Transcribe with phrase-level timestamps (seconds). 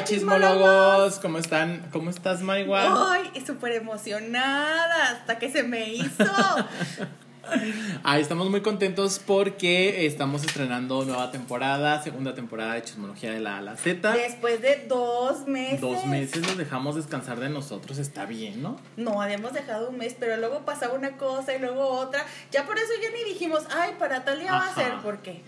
[0.00, 1.86] Hola chismólogos, ¿cómo están?
[1.92, 3.12] ¿Cómo estás, Maigua?
[3.12, 6.24] Ay, súper emocionada hasta que se me hizo.
[8.02, 13.58] Ay, estamos muy contentos porque estamos estrenando nueva temporada, segunda temporada de Chismología de la
[13.58, 14.10] A la Z.
[14.12, 15.82] Después de dos meses.
[15.82, 18.80] Dos meses nos dejamos descansar de nosotros, está bien, ¿no?
[18.96, 22.24] No, habíamos dejado un mes, pero luego pasaba una cosa y luego otra.
[22.50, 25.42] Ya por eso ya ni dijimos, ay, para tal día va a ser, porque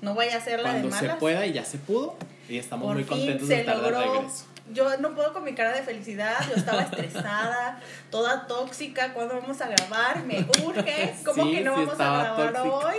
[0.00, 2.16] no vaya a ser la Cuando de se pueda y ya se pudo.
[2.48, 4.12] Y estamos Por muy fin contentos de se estar de logró.
[4.14, 4.44] regreso.
[4.72, 7.80] Yo no puedo con mi cara de felicidad, yo estaba estresada,
[8.10, 9.12] toda tóxica.
[9.14, 10.24] ¿Cuándo vamos a grabar?
[10.24, 11.14] Me urge.
[11.24, 12.62] ¿Cómo Sí, que no sí vamos a grabar tóxica.
[12.64, 12.96] hoy?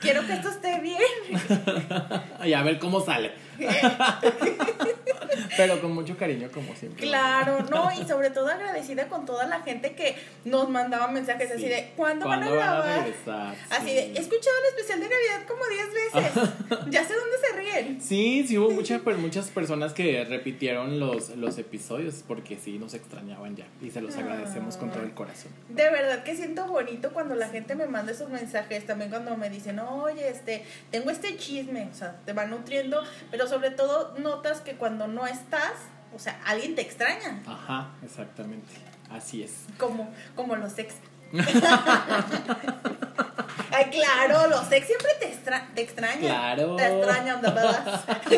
[0.00, 1.00] Quiero que esto esté bien.
[2.44, 3.32] Y a ver cómo sale.
[5.56, 7.06] Pero con mucho cariño, como siempre.
[7.06, 11.62] Claro, no, y sobre todo agradecida con toda la gente que nos mandaba mensajes así
[11.62, 11.68] Sí.
[11.68, 13.04] de ¿cuándo, van a ¿Cuándo grabar?
[13.04, 13.54] regresar?
[13.70, 13.94] así Sí.
[13.94, 16.54] de, he escuchado el especial de Navidad como 10 veces.
[16.90, 18.00] ya sé dónde se ríen.
[18.02, 23.56] Sí, sí hubo muchas, muchas personas que repitieron los, los episodios porque sí nos extrañaban
[23.56, 25.52] ya y se los agradecemos con todo el corazón.
[25.68, 29.50] De verdad que siento bonito cuando la gente me manda esos mensajes, también cuando me
[29.50, 34.60] dicen, oye, este, tengo este chisme, o sea, te va nutriendo, pero sobre todo notas
[34.60, 35.72] que cuando no estás,
[36.14, 38.72] o sea, alguien te extraña, Ajá, exactamente.
[39.10, 39.52] Así es.
[39.78, 40.94] como, como los ex.
[43.76, 46.20] Ay, claro, los ex siempre te, extra te extrañan.
[46.20, 46.76] Claro.
[46.76, 48.04] Te extrañan, de verdad.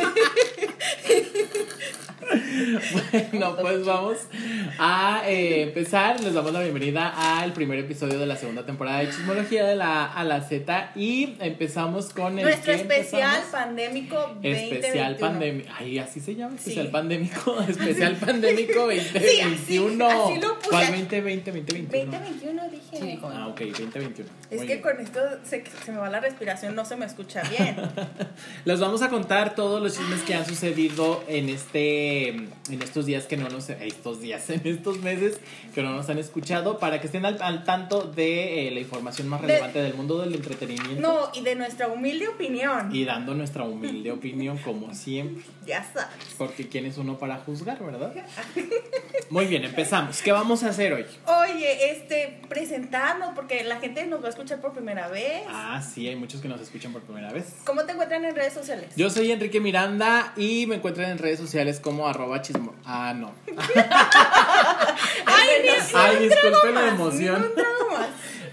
[3.30, 4.16] Bueno, pues vamos
[4.78, 6.18] a eh, empezar.
[6.20, 10.06] Les damos la bienvenida al primer episodio de la segunda temporada de Chismología de la
[10.12, 14.74] A la Z y empezamos con el Nuestro especial pandémico 2021.
[14.74, 15.68] Especial pandémico.
[15.78, 16.54] Ay, así se llama.
[16.56, 16.92] Especial Sí.
[16.92, 17.60] pandémico.
[17.68, 20.06] Especial pandémico 2021.
[20.06, 20.70] así- así lo puse.
[20.70, 21.52] ¿Cuál 2020?
[21.52, 22.12] 2021.
[22.12, 22.85] 2021 dije.
[22.90, 23.28] Sí, dijo.
[23.32, 24.28] Ah, ok, 2021.
[24.50, 24.80] Es Muy que bien.
[24.82, 27.76] con esto se, se me va la respiración, no se me escucha bien.
[28.64, 33.24] Les vamos a contar todos los chismes que han sucedido en este en estos días
[33.24, 35.38] que no nos estos días en estos meses
[35.74, 39.28] que no nos han escuchado para que estén al, al tanto de eh, la información
[39.28, 42.94] más De- relevante del mundo del entretenimiento No, y de nuestra humilde opinión.
[42.94, 46.14] y dando nuestra humilde opinión como siempre, Ya sabes.
[46.38, 48.12] porque quién es uno para juzgar, ¿verdad?
[49.30, 50.22] Muy bien, empezamos.
[50.22, 51.04] ¿Qué vamos a hacer hoy?
[51.26, 52.40] Oye, este,
[52.76, 55.42] presentarnos, porque la gente nos va a escuchar por primera vez.
[55.48, 57.54] Ah, sí, hay muchos que nos escuchan por primera vez.
[57.64, 58.90] ¿Cómo te encuentran en redes sociales?
[58.96, 62.74] Yo soy Enrique Miranda y me encuentran en redes sociales como arroba chismo.
[62.84, 63.32] Ah, no.
[65.26, 67.52] Ay, ni- Ay, ni un disculpe trago la emoción.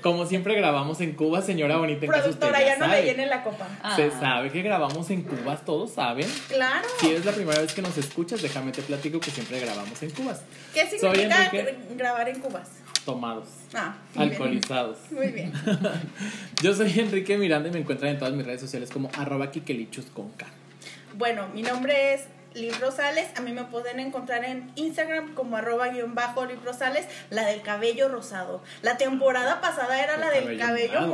[0.01, 3.05] Como siempre grabamos en Cuba, señora bonita en Productora, ya no me sabe.
[3.05, 3.65] llene la copa.
[3.95, 4.19] Se Ah.
[4.19, 6.27] sabe que grabamos en Cuba, todos saben.
[6.49, 6.85] Claro.
[6.99, 10.09] Si es la primera vez que nos escuchas, déjame te platico que siempre grabamos en
[10.11, 10.41] Cubas.
[10.73, 11.49] ¿Qué significa
[11.95, 12.67] grabar en cubas?
[13.05, 14.31] Tomados, Ah, muy bien.
[14.33, 14.97] alcoholizados.
[15.11, 15.51] Muy bien.
[16.61, 20.05] Yo soy Enrique Miranda y me encuentran en todas mis redes sociales como arroba kikelichus
[20.07, 20.45] con K.
[21.15, 23.27] Bueno, mi nombre es Liv Rosales.
[23.37, 27.61] A mí me pueden encontrar en Instagram como arroba guion bajo Liv Rosales, la del
[27.61, 28.63] cabello rosado.
[28.83, 31.11] La temporada pasada era El la del cabello cabello morado.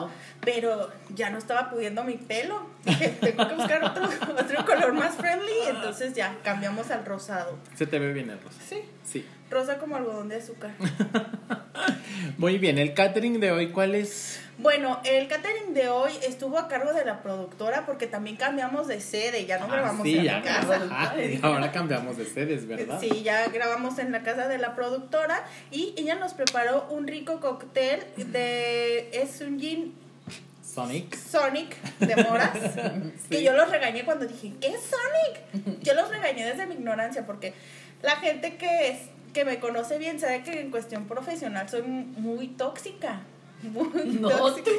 [0.00, 0.10] morado,
[0.42, 2.66] pero ya no estaba pudiendo mi pelo.
[3.20, 4.04] Tengo que buscar otro,
[4.38, 7.56] otro color más friendly, entonces ya cambiamos al rosado.
[7.76, 8.60] Se te ve bien el rosa.
[8.68, 9.24] Sí, Sí.
[9.50, 10.70] Rosa como algodón de azúcar.
[12.38, 14.40] Muy bien, el catering de hoy, ¿cuál es?
[14.58, 19.00] Bueno, el catering de hoy estuvo a cargo de la productora porque también cambiamos de
[19.00, 20.80] sede, ya no Ah, grabamos sí, en ya la casa.
[20.90, 23.00] Ah, ahora cambiamos de sedes, ¿verdad?
[23.00, 27.40] Sí, ya grabamos en la casa de la productora y ella nos preparó un rico
[27.40, 29.94] cóctel de es un gin
[30.62, 31.16] Sonic.
[31.16, 32.50] Sonic de moras.
[33.28, 33.36] Sí.
[33.36, 35.80] Que yo los regañé cuando dije, ¿qué es Sonic?
[35.82, 37.54] Yo los regañé desde mi ignorancia porque
[38.02, 38.98] la gente que es
[39.32, 43.20] que me conoce bien sabe que en cuestión profesional soy muy tóxica.
[43.62, 44.70] Muy No, tóxica.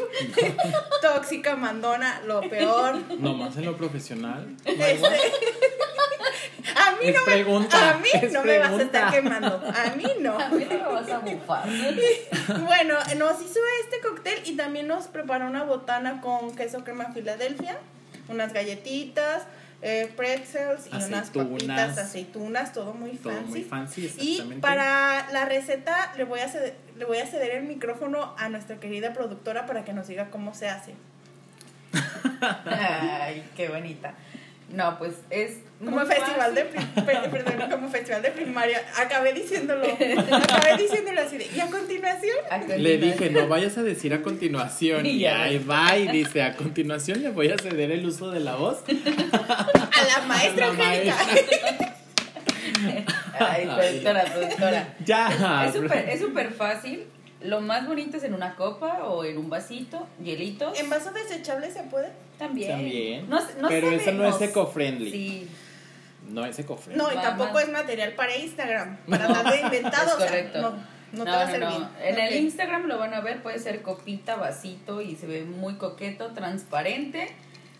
[1.03, 2.95] tóxica, mandona, lo peor.
[3.19, 4.55] Nomás en lo profesional.
[4.65, 5.05] Este,
[6.75, 7.41] a mí Es no me,
[7.77, 9.61] a mí es no me vas a estar quemando.
[9.67, 10.39] A mí no.
[10.39, 11.69] A mí no me vas a bufar.
[12.65, 17.77] Bueno, nos hizo este cóctel y también nos preparó una botana con queso crema Filadelfia,
[18.29, 19.43] unas galletitas,
[19.81, 23.49] eh, pretzels y unas papitas, aceitunas, todo muy Todo fancy.
[23.49, 27.63] muy fancy, y para la receta le voy, a ceder, le voy a ceder el
[27.63, 30.93] micrófono a nuestra querida productora para que nos diga cómo se hace.
[32.65, 34.13] Ay, qué bonita.
[34.73, 35.57] No, pues es.
[35.79, 38.81] Como muy festival de, perdón, como festival de primaria.
[38.97, 39.87] Acabé diciéndolo.
[39.87, 42.35] Acabé diciéndolo así de, y a continuación.
[42.51, 45.05] A Le dije, no vayas a decir a continuación.
[45.11, 48.55] Y ahí va y dice, a continuación le voy a ceder el uso de la
[48.55, 48.79] voz.
[48.87, 51.15] A la maestra Angélica.
[53.39, 54.95] Ay, productora, productora.
[55.05, 55.65] Ya.
[55.65, 57.05] Es súper es súper fácil.
[57.43, 60.79] Lo más bonito es en una copa o en un vasito, hielitos.
[60.79, 62.11] ¿En vaso desechable se puede?
[62.37, 62.71] También.
[62.71, 63.29] También.
[63.29, 65.11] No, no Pero se eso no es eco-friendly.
[65.11, 65.47] Sí.
[66.29, 66.95] no ese cofre.
[66.95, 70.07] No, y Va, tampoco es material para Instagram, para de inventado.
[70.09, 70.61] Es o sea, correcto.
[70.61, 70.71] no,
[71.13, 71.87] no, te va a servir.
[72.03, 72.35] En el.
[72.35, 77.27] Instagram lo van a ver, puede ser copita, vasito y se ve muy coqueto, transparente.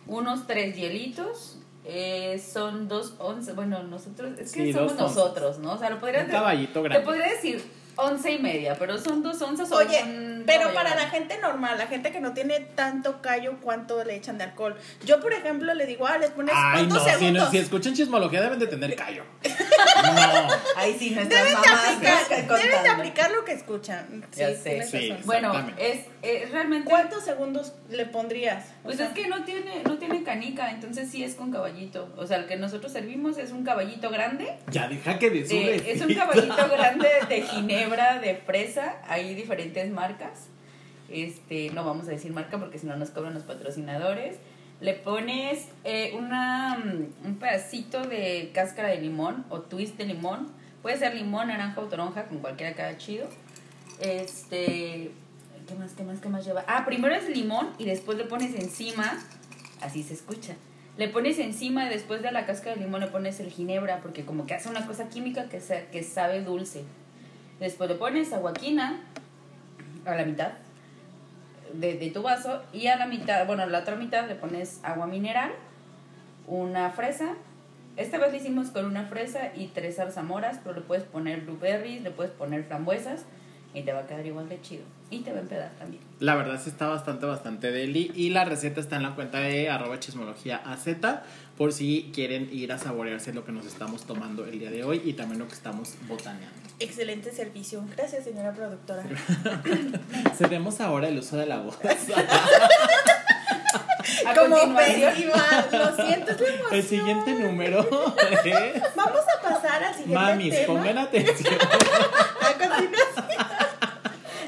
[0.08, 1.58] Unos tres hielitos.
[1.86, 3.54] eh, son dos once.
[3.54, 5.16] Bueno, nosotros, es que Sí, somos onzas.
[5.16, 5.74] nosotros, ¿no?
[5.74, 7.00] O sea, lo podrías Un caballito grande.
[7.00, 7.64] Te podría decir
[8.02, 11.78] once y media, pero son dos onzas o Oye, un pero para la gente normal,
[11.78, 14.76] la gente que no tiene tanto callo, ¿cuánto le echan de alcohol?
[15.06, 17.44] Yo, por ejemplo, le digo, ah, les pones Ay, cuántos no, si, segundos.
[17.46, 19.24] no, si escuchan chismología deben de tener callo.
[20.04, 20.48] No.
[20.78, 22.58] Ahí sí, nuestras Deben de, mamás aplicar, ¿no?
[22.58, 24.26] deben de aplicar lo que escuchan.
[24.32, 24.84] Sí, Ya sé.
[24.84, 25.14] Sí.
[25.26, 26.90] Bueno, es, es realmente.
[26.90, 28.66] ¿Cuántos segundos le pondrías?
[28.82, 32.10] O Pues sea, es que no tiene, no tiene canica, entonces sí es con caballito.
[32.18, 34.58] O sea, el que nosotros servimos es un caballito grande.
[34.72, 38.96] Ya deja que de de- es un caballito grande de ginebra, de fresa.
[39.08, 40.48] Hay diferentes marcas.
[41.10, 44.38] Este, no vamos a decir marca porque si no nos cobran los patrocinadores.
[44.80, 50.48] Le pones eh, una, mm, un pedacito de cáscara de limón o twist de limón.
[50.82, 53.28] Puede ser limón, naranja o toronja, con cualquiera queda chido.
[54.00, 55.12] Este,
[55.68, 56.64] ¿qué más, qué más, qué más lleva?
[56.68, 59.20] Ah, primero es limón y después le pones encima,
[59.82, 60.56] así se escucha.
[60.98, 64.26] Le pones encima y después de la cáscara de limón le pones el ginebra porque
[64.26, 66.84] como que hace una cosa química que, sa- que sabe dulce.
[67.62, 69.00] Después le pones aguaquina
[70.06, 70.54] a la mitad
[71.74, 75.52] de, tu vaso y a la mitad, bueno, la otra mitad le pones agua mineral,
[76.48, 77.36] una fresa.
[77.98, 82.02] Esta vez lo hicimos con una fresa y tres zarzamoras, pero le puedes poner blueberries,
[82.02, 83.26] le puedes poner frambuesas
[83.74, 84.84] y te va a quedar igual de chido.
[85.10, 86.02] Y te va a empedar también.
[86.20, 88.12] La verdad sí está bastante, bastante deli.
[88.16, 90.88] Y la receta está en la cuenta de arroba chismología AZ
[91.58, 95.02] por si quieren ir a saborearse lo que nos estamos tomando el día de hoy
[95.06, 96.50] y también lo que estamos botaneando.
[96.80, 97.84] Excelente servicio.
[97.96, 99.04] Gracias, señora productora.
[100.38, 101.78] Cedemos ahora el uso de la voz.
[104.26, 105.68] A Como festival.
[105.72, 106.68] Lo siento, es la emoción.
[106.72, 107.80] El siguiente número
[108.44, 108.96] es...
[108.96, 110.68] Vamos a pasar al siguiente Mamis, tema.
[110.68, 111.56] pongan atención.
[111.56, 113.11] A continuación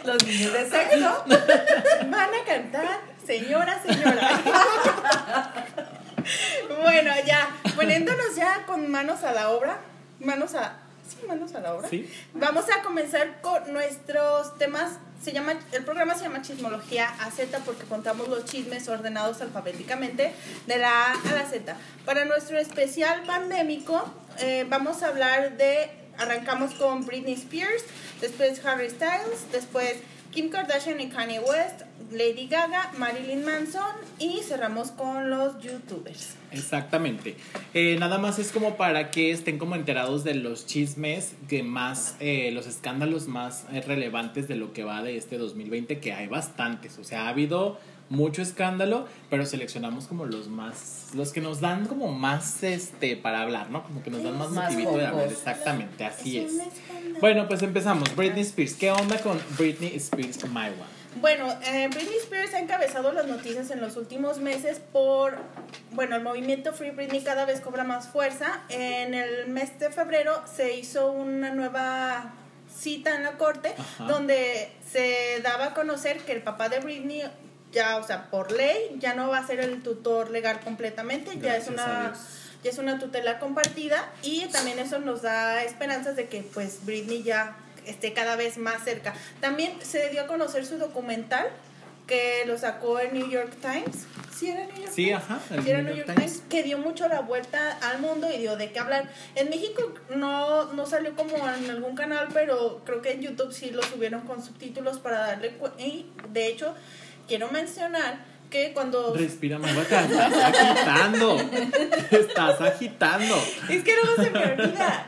[0.06, 1.24] los niños de sexo.
[2.10, 4.42] van a cantar Señora, señora.
[6.82, 9.80] bueno, ya, poniéndonos ya con manos a la obra.
[10.20, 10.80] Manos a.
[11.08, 11.88] Sí, manos a la obra.
[11.88, 12.12] Sí.
[12.34, 14.98] Vamos a comenzar con nuestros temas.
[15.22, 20.34] Se llama, el programa se llama Chismología a Z porque contamos los chismes ordenados alfabéticamente
[20.68, 21.78] de la A a la Z.
[22.04, 24.04] Para nuestro especial pandémico,
[24.40, 26.03] eh, vamos a hablar de.
[26.18, 27.84] Arrancamos con Britney Spears,
[28.22, 29.98] después Harry Styles, después
[30.34, 36.36] Kim Kardashian y Kanye West, Lady Gaga, Marilyn Manson y cerramos con los YouTubers.
[36.52, 37.36] Exactamente.
[37.76, 42.16] Eh, nada más es como para que estén como enterados de los chismes que más,
[42.20, 46.28] eh, los escándalos más eh, relevantes de lo que va de este 2020, que hay
[46.28, 46.98] bastantes.
[46.98, 51.88] O sea, ha habido mucho escándalo, pero seleccionamos como los más, los que nos dan
[51.88, 53.84] como más este para hablar, ¿no?
[53.84, 55.28] Como que nos dan más Más motivito de hablar.
[55.28, 56.54] Exactamente, así es.
[57.20, 58.16] Bueno, pues empezamos.
[58.16, 58.74] Britney Spears.
[58.74, 61.04] ¿Qué onda con Britney Spears, My One?
[61.22, 65.38] Bueno, eh, Britney Spears ha encabezado las noticias en los últimos meses por,
[65.92, 68.62] bueno, el movimiento Free Britney cada vez cobra más fuerza.
[68.70, 72.34] En el mes de febrero se hizo una nueva
[72.76, 74.06] cita en la corte Ajá.
[74.06, 77.24] donde se daba a conocer que el papá de Britney
[77.74, 81.58] ya, o sea, por ley, ya no va a ser el tutor legal completamente, ya
[81.58, 82.14] es una
[82.64, 87.22] ya es una tutela compartida y también eso nos da esperanzas de que pues Britney
[87.22, 89.14] ya esté cada vez más cerca.
[89.42, 91.46] También se dio a conocer su documental
[92.08, 94.06] que lo sacó el New York Times.
[94.34, 95.16] ¿Sí era New York Sí, Times?
[95.24, 96.42] ajá, el Sí, era New York Times.
[96.50, 99.10] que dio mucho la vuelta al mundo y dio de qué hablar.
[99.36, 103.72] En México no, no salió como en algún canal, pero creo que en YouTube sí
[103.72, 105.58] lo subieron con subtítulos para darle...
[105.78, 106.76] Y de hecho,
[107.34, 108.20] quiero mencionar
[108.52, 109.16] que cuando...
[109.16, 109.82] Respira, My One.
[109.82, 111.38] Estás agitando.
[112.12, 113.36] Estás agitando.
[113.68, 115.08] Es que luego se me olvida.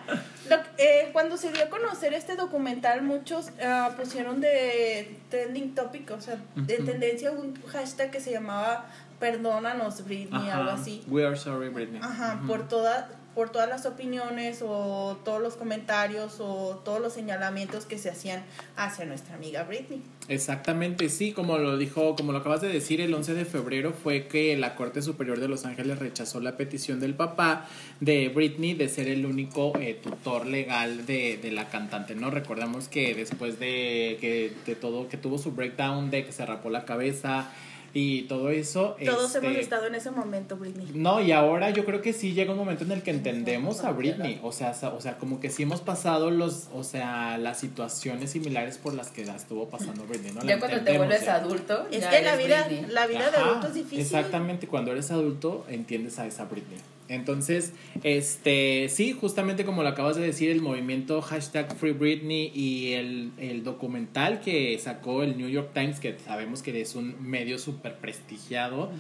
[0.50, 6.10] Lo- eh, cuando se dio a conocer este documental, muchos ah, pusieron de trending topic,
[6.12, 8.88] o sea, de tendencia un hashtag que se llamaba
[9.20, 11.04] Perdónanos Britney, algo así.
[11.08, 12.02] We are sorry, Britney.
[12.04, 12.48] Ajá, Ujú.
[12.48, 18.00] por toda, por todas las opiniones o todos los comentarios o todos los señalamientos que
[18.00, 18.44] se hacían
[18.76, 20.02] hacia nuestra amiga Britney.
[20.28, 24.26] Exactamente, sí, como lo dijo, como lo acabas de decir, el 11 de febrero fue
[24.28, 27.68] que la Corte Superior de Los Ángeles rechazó la petición del papá
[28.00, 32.32] de Britney de ser el único eh, tutor legal de, de la cantante, ¿no?
[32.32, 36.72] Recordamos que después de que de todo, que tuvo su breakdown, de que se rapó
[36.72, 37.52] la cabeza
[37.98, 38.98] y todo eso.
[39.06, 40.86] Todos este, hemos estado en ese momento, Britney.
[40.94, 43.92] No, y ahora yo creo que sí llega un momento en el que entendemos a
[43.92, 48.32] Britney, o sea, o sea, como que sí hemos pasado los, o sea, las situaciones
[48.32, 50.42] similares por las que la estuvo pasando Britney, ¿no?
[50.42, 51.36] La Ya cuando te vuelves ya.
[51.36, 51.88] adulto.
[51.90, 52.92] Es ya que la vida, Britney.
[52.92, 54.00] la vida de Ajá, adulto es difícil.
[54.02, 56.80] Exactamente, cuando eres adulto entiendes a esa Britney.
[57.08, 62.94] Entonces, este, sí, justamente como lo acabas de decir, el movimiento hashtag Free Britney y
[62.94, 67.60] el, el documental que sacó el New York Times, que sabemos que es un medio
[67.60, 68.92] súper prestigiado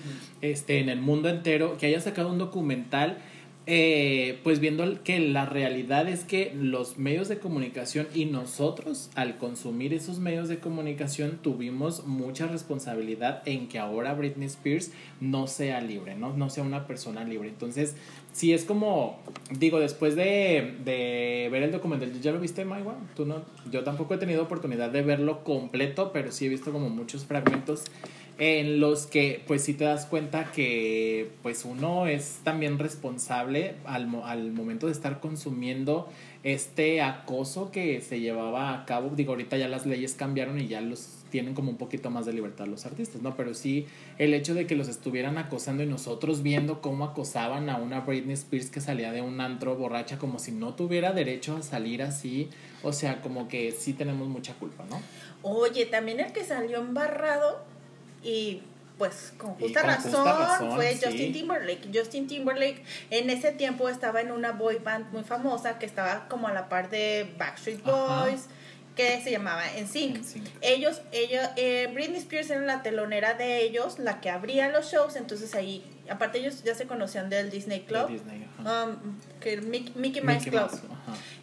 [0.41, 3.17] este, en el mundo entero, que haya sacado un documental
[3.67, 9.37] eh, pues viendo que la realidad es que los medios de comunicación y nosotros al
[9.37, 15.81] consumir esos medios de comunicación tuvimos mucha responsabilidad en que ahora Britney Spears no sea
[15.81, 17.49] libre, no, no sea una persona libre.
[17.49, 17.95] Entonces,
[18.31, 19.17] sí es como,
[19.57, 22.95] digo, después de, de ver el documental, ¿ya lo viste, Maiwa?
[23.15, 23.41] ¿Tú no?
[23.71, 27.85] Yo tampoco he tenido oportunidad de verlo completo, pero sí he visto como muchos fragmentos
[28.37, 34.09] en los que pues sí te das cuenta que pues uno es también responsable al,
[34.23, 36.09] al momento de estar consumiendo
[36.43, 39.11] este acoso que se llevaba a cabo.
[39.15, 42.33] Digo, ahorita ya las leyes cambiaron y ya los tienen como un poquito más de
[42.33, 43.35] libertad los artistas, ¿no?
[43.35, 43.87] Pero sí
[44.17, 48.33] el hecho de que los estuvieran acosando y nosotros viendo cómo acosaban a una Britney
[48.33, 52.49] Spears que salía de un antro borracha como si no tuviera derecho a salir así,
[52.83, 55.01] o sea, como que sí tenemos mucha culpa, ¿no?
[55.41, 57.74] Oye, también el que salió embarrado
[58.25, 58.61] y
[58.97, 61.01] pues con justa, con razón, justa razón, fue sí.
[61.05, 61.89] Justin Timberlake.
[61.93, 66.47] Justin Timberlake en ese tiempo estaba en una boy band muy famosa que estaba como
[66.47, 68.23] a la par de Backstreet Ajá.
[68.25, 68.45] Boys,
[68.95, 70.19] que se llamaba NSYNC.
[70.19, 70.47] NSYNC.
[70.61, 75.15] Ellos, ellos, eh, Britney Spears era la telonera de ellos, la que abría los shows,
[75.17, 80.21] entonces ahí, aparte ellos ya se conocían del Disney Club, Disney, um, que Mickey, Mickey
[80.21, 80.61] Mouse Club.
[80.61, 80.81] Mouse.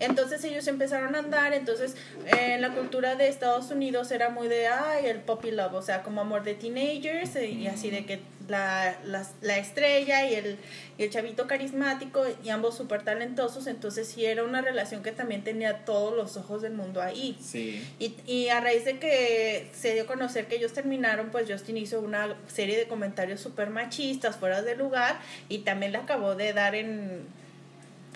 [0.00, 4.68] Entonces ellos empezaron a andar, entonces eh, la cultura de Estados Unidos era muy de,
[4.68, 8.20] ay, el poppy love, o sea, como amor de teenagers eh, y así de que
[8.48, 10.58] la, la, la estrella y el,
[10.98, 15.44] y el chavito carismático y ambos súper talentosos, entonces sí era una relación que también
[15.44, 17.36] tenía todos los ojos del mundo ahí.
[17.40, 17.82] Sí.
[17.98, 21.76] Y, y a raíz de que se dio a conocer que ellos terminaron, pues Justin
[21.76, 26.52] hizo una serie de comentarios súper machistas, fuera de lugar, y también le acabó de
[26.52, 27.26] dar en,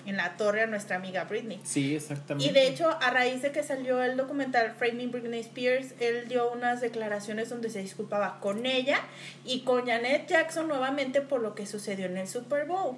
[0.07, 1.59] en la torre a nuestra amiga Britney.
[1.63, 2.49] Sí, exactamente.
[2.49, 6.49] Y de hecho, a raíz de que salió el documental Framing Britney Spears, él dio
[6.51, 9.01] unas declaraciones donde se disculpaba con ella
[9.45, 12.95] y con Janet Jackson nuevamente por lo que sucedió en el Super Bowl.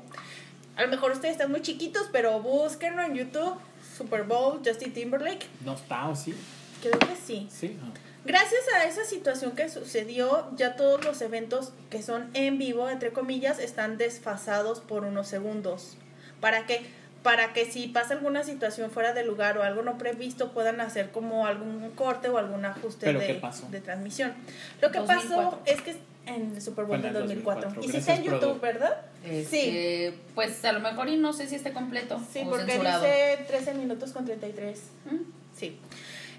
[0.76, 3.56] A lo mejor ustedes están muy chiquitos, pero búsquenlo en YouTube.
[3.98, 5.48] Super Bowl, Justin Timberlake.
[5.66, 6.34] ¿No está o sí?
[6.82, 7.50] Creo que sí.
[7.52, 7.78] Sí.
[7.84, 7.92] ah.
[8.26, 13.12] Gracias a esa situación que sucedió, ya todos los eventos que son en vivo, entre
[13.12, 15.98] comillas, están desfasados por unos segundos.
[16.40, 16.86] ¿Para que
[17.24, 21.12] Para que si pasa alguna situación fuera de lugar o algo no previsto, puedan hacer
[21.12, 23.68] como algún corte o algún ajuste ¿Pero de, qué pasó?
[23.70, 24.34] de transmisión.
[24.82, 25.60] Lo que pasó 2004.
[25.66, 25.96] es que
[26.26, 27.72] en el Super Bowl del el 2004.
[27.72, 27.82] 2004.
[27.82, 28.62] Y sí Gracias, está en YouTube, produ.
[28.62, 29.02] ¿verdad?
[29.26, 33.04] Este, Pues a lo mejor y no sé si esté completo Sí, o porque censurado.
[33.04, 34.80] dice 13 minutos con 33.
[35.12, 35.16] ¿Mm?
[35.58, 35.78] Sí.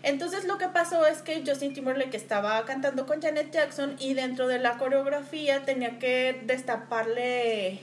[0.03, 4.49] Entonces lo que pasó es que Justin Timberlake estaba cantando con Janet Jackson y dentro
[4.49, 7.81] de la coreografía tenía que destaparle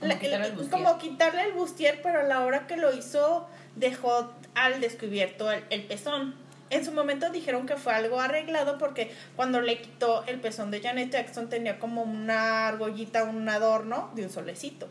[0.00, 3.46] Como la- quitarle el como quitarle el bustier, pero a la hora que lo hizo
[3.76, 6.34] dejó al descubierto el, el pezón.
[6.70, 10.80] En su momento dijeron que fue algo arreglado porque cuando le quitó el pezón de
[10.80, 14.86] Janet Jackson tenía como una argollita, un adorno de un solecito.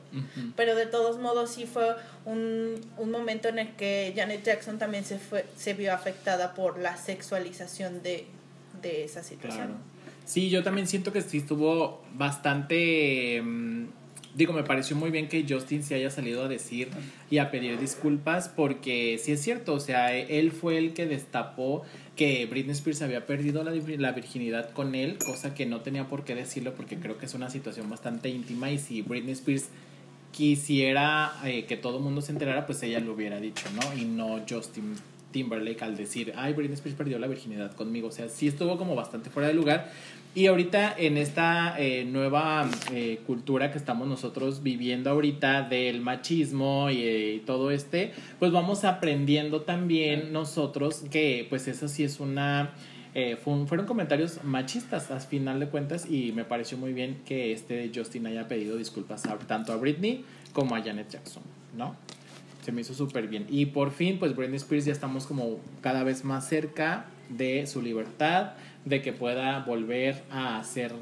[0.57, 5.05] Pero de todos modos sí fue un, un momento en el que Janet Jackson también
[5.05, 8.25] se fue se vio afectada por la sexualización de,
[8.81, 9.67] de esa situación.
[9.67, 9.79] Claro.
[10.25, 13.41] Sí, yo también siento que sí estuvo bastante...
[13.41, 13.87] mm,
[14.35, 16.89] digo, me pareció muy bien que Justin se haya salido a decir
[17.29, 21.83] y a pedir disculpas porque sí es cierto, o sea, él fue el que destapó
[22.15, 26.23] que Britney Spears había perdido la, la virginidad con él, cosa que no tenía por
[26.23, 29.69] qué decirlo porque creo que es una situación bastante íntima y si Britney Spears
[30.31, 33.97] quisiera eh, que todo el mundo se enterara, pues ella lo hubiera dicho, ¿no?
[33.97, 34.95] Y no Justin
[35.31, 38.07] Timberlake al decir, ay, Britney Spears perdió la virginidad conmigo.
[38.07, 39.91] O sea, sí estuvo como bastante fuera de lugar.
[40.35, 46.89] Y ahorita en esta eh, nueva eh, cultura que estamos nosotros viviendo ahorita del machismo
[46.91, 52.19] y, eh, y todo este, pues vamos aprendiendo también nosotros que pues eso sí es
[52.19, 52.71] una...
[53.15, 57.51] eh, fue fueron comentarios machistas al final de cuentas y me pareció muy bien que
[57.51, 61.43] este Justin haya pedido disculpas a- tanto a Britney como a Janet Jackson,
[61.75, 61.95] ¿no?
[62.63, 63.47] Se me hizo súper bien.
[63.49, 67.81] Y por fin, pues Britney Spears ya estamos como cada vez más cerca de su
[67.81, 68.53] libertad,
[68.85, 70.93] de que pueda volver a hacer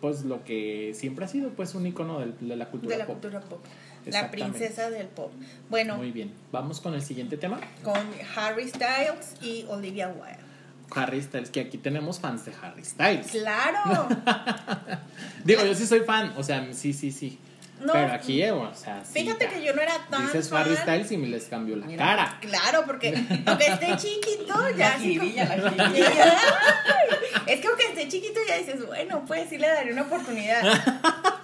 [0.00, 3.06] pues lo que siempre ha sido pues un icono del- de, la cultura de la
[3.06, 3.14] pop.
[3.20, 3.64] cultura pop.
[4.06, 5.32] La princesa del pop.
[5.70, 6.30] Bueno, Muy bien.
[6.52, 7.58] Vamos con el siguiente tema.
[7.82, 7.96] con
[8.36, 10.36] Harry Styles y Olivia Wilde.
[10.94, 13.28] Harry Styles, que aquí tenemos fans de Harry Styles.
[13.28, 14.06] Claro.
[15.44, 17.38] Digo, yo sí soy fan, o sea, sí, sí, sí.
[17.84, 17.92] No.
[17.92, 19.50] Pero aquí, o sea, sí, Fíjate ya.
[19.50, 20.62] que yo no era tan Dices fan.
[20.62, 22.04] Harry Styles y me les cambió la Mira.
[22.04, 22.38] cara.
[22.40, 23.08] Claro, porque
[23.46, 25.44] aunque esté chiquito, ya La la jiribilla.
[27.46, 30.62] Es que aunque esté chiquito ya dices, bueno, pues sí le daré una oportunidad.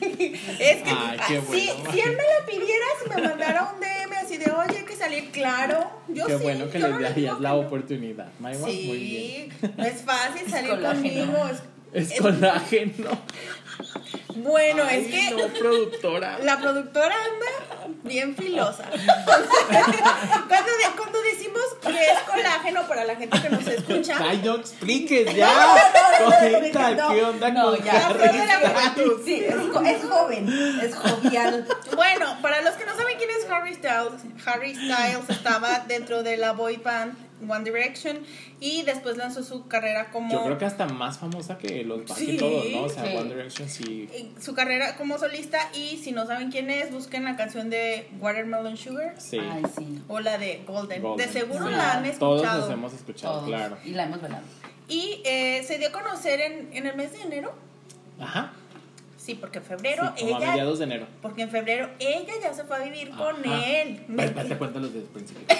[0.00, 1.90] Es que Ay, qué si, bueno.
[1.92, 4.94] si él me la pidiera, si me mandara un DM así de, oye, hay que
[4.96, 5.90] salir claro.
[6.08, 8.28] Yo Qué sí, bueno que yo le darías la oportunidad.
[8.38, 9.50] Maiwa, muy bien.
[9.60, 11.32] Sí, no es fácil salir colágeno.
[11.32, 11.48] conmigo.
[11.92, 13.18] es- Es colágeno.
[14.36, 16.38] Bueno, Ay, es que No, productora.
[16.42, 18.84] la productora anda bien filosa.
[20.48, 24.56] cuando, de- cuando decimos que es colágeno para la gente que nos escucha, Ay, no
[24.56, 25.46] expliques ya.
[26.20, 28.18] no, no, no, ¿qué onda no, con ya, la Harry?
[28.18, 29.22] flor de la juventud.
[29.24, 31.66] Sí, es, es joven, es jovial.
[31.94, 36.36] Bueno, para los que no saben quién es Harry Styles, Harry Styles estaba dentro de
[36.36, 37.14] la boy band
[37.48, 38.18] One Direction
[38.60, 42.16] y después lanzó su carrera como Yo creo que hasta más famosa que los Back
[42.16, 42.82] Sí, y todos, ¿no?
[42.84, 43.16] O sea, sí.
[43.16, 44.08] One Direction sí.
[44.40, 48.76] su carrera como solista y si no saben quién es, busquen la canción de Watermelon
[48.76, 49.38] Sugar Sí.
[49.38, 50.02] Ay, sí.
[50.08, 51.02] o la de Golden.
[51.02, 51.26] Golden.
[51.26, 51.72] De seguro Sí.
[51.74, 52.60] la han Todos escuchado.
[52.62, 53.48] los hemos escuchado, Todos.
[53.48, 53.78] claro.
[53.84, 54.42] Y la hemos velado.
[54.88, 57.52] Y eh, se dio a conocer en, en el mes de enero.
[58.20, 58.52] Ajá.
[59.16, 61.06] Sí, porque en Sí, febrero como a ella mediados de enero.
[61.22, 63.66] porque en febrero ella ya se fue a vivir con Ajá.
[63.66, 64.04] él.
[64.14, 65.46] Pero, Date cuenta los desde el principio.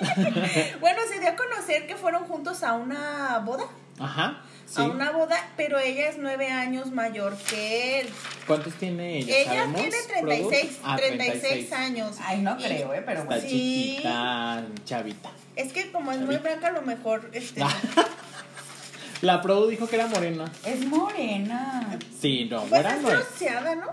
[0.80, 3.64] Bueno, se dio a conocer que fueron juntos a una boda.
[3.98, 4.42] Ajá.
[4.66, 4.82] Sí.
[4.82, 8.08] A una boda, pero ella es nueve años mayor que él.
[8.46, 9.34] ¿Cuántos tiene ella?
[9.38, 9.80] Ella ¿Sabemos?
[9.80, 12.16] tiene 36, Produ- Ah, 36 años.
[12.22, 13.02] Ay, no creo, ¿eh?
[13.04, 13.42] Pero Está bueno.
[13.42, 13.48] Sí.
[13.96, 15.30] chiquita, chavita.
[15.56, 17.62] Es que como es muy blanca, a lo mejor este.
[19.22, 20.44] La Produ dijo que era morena.
[20.64, 21.98] Es morena.
[22.20, 23.02] Sí, no, pues es.
[23.02, 23.86] bronceada, ¿no?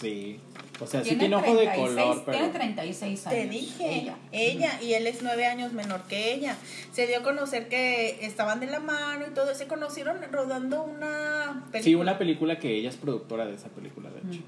[0.00, 0.38] Sí.
[0.80, 2.38] O sea, sí tiene ojo de 36, color, pero.
[2.38, 3.40] Tiene 36 años.
[3.40, 4.16] Te dije, Ella.
[4.32, 4.82] ella.
[4.82, 6.56] y él es nueve años menor que ella.
[6.92, 9.54] Se dio a conocer que estaban de la mano y todo.
[9.54, 11.82] Se conocieron rodando una película.
[11.82, 14.42] Sí, una película que ella es productora de esa película, de hecho.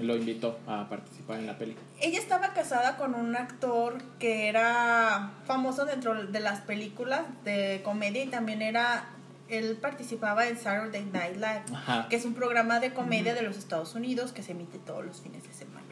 [0.00, 1.84] Lo invitó a participar en la película.
[2.00, 8.22] Ella estaba casada con un actor que era famoso dentro de las películas de comedia
[8.22, 9.08] y también era
[9.48, 12.06] él participaba en Saturday Night Live, Ajá.
[12.08, 15.20] que es un programa de comedia de los Estados Unidos que se emite todos los
[15.20, 15.86] fines de semana.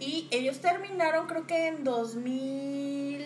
[0.00, 3.24] Y ellos terminaron creo que en 2000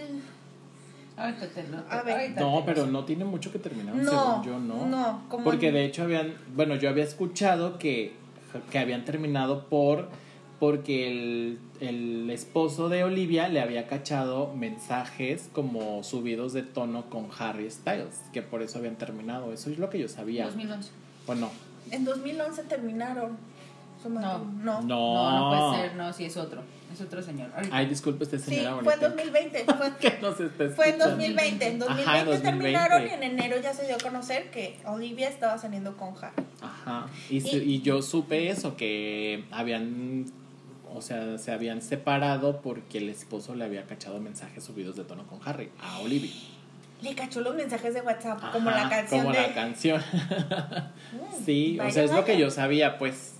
[1.17, 2.21] Ahorita te lo A ver.
[2.21, 4.87] ahorita No, pero no tiene mucho que terminar, No, según yo, ¿no?
[4.87, 8.13] no, como Porque en- de hecho habían, bueno, yo había escuchado que,
[8.71, 10.09] que habían terminado por
[10.59, 17.29] porque el, el esposo de Olivia le había cachado mensajes como subidos de tono con
[17.39, 19.53] Harry Styles, que por eso habían terminado.
[19.53, 20.47] Eso es lo que yo sabía.
[20.47, 20.91] 2011.
[21.27, 21.51] Bueno,
[21.91, 23.37] en 2011 terminaron.
[24.03, 24.21] su No.
[24.39, 24.81] no.
[24.81, 24.83] no.
[24.83, 26.63] No, no puede ser, no, sí es otro.
[26.93, 27.51] Es otro señor.
[27.55, 27.77] Ahorita.
[27.77, 28.83] Ay, disculpe usted, Sí, señora.
[28.83, 29.09] fue en bonita.
[29.09, 29.65] 2020.
[29.77, 31.07] Fue, que no se está Fue en escuchando.
[31.11, 31.67] 2020.
[31.69, 32.51] En 2020, Ajá, en 2020.
[32.51, 36.43] terminaron y en enero ya se dio a conocer que Olivia estaba saliendo con Harry.
[36.63, 37.07] Ajá.
[37.29, 40.25] Y, se- Y- y yo supe eso, que habían,
[40.95, 45.27] o sea, se habían separado porque el esposo le había cachado mensajes subidos de tono
[45.27, 46.33] con Harry, a Olivia.
[47.01, 49.43] Le cachó los mensajes de WhatsApp, Ajá, como la canción como de...
[49.43, 50.03] la canción.
[51.13, 53.35] Mm, sí, o sea, es lo que yo sabía, pues.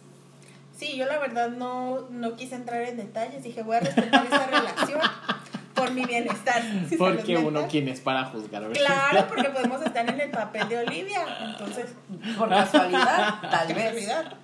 [0.77, 3.43] Sí, yo la verdad no, no quise entrar en detalles.
[3.43, 5.01] Dije, voy a respetar esa relación
[5.79, 6.63] por mi bienestar.
[6.99, 7.69] Porque uno mental.
[7.71, 8.77] quién es para juzgar, ¿verdad?
[8.77, 11.21] Claro, porque podemos estar en el papel de Olivia.
[11.51, 11.87] Entonces,
[12.37, 13.77] Por casualidad, tal vez.
[13.85, 14.35] casualidad.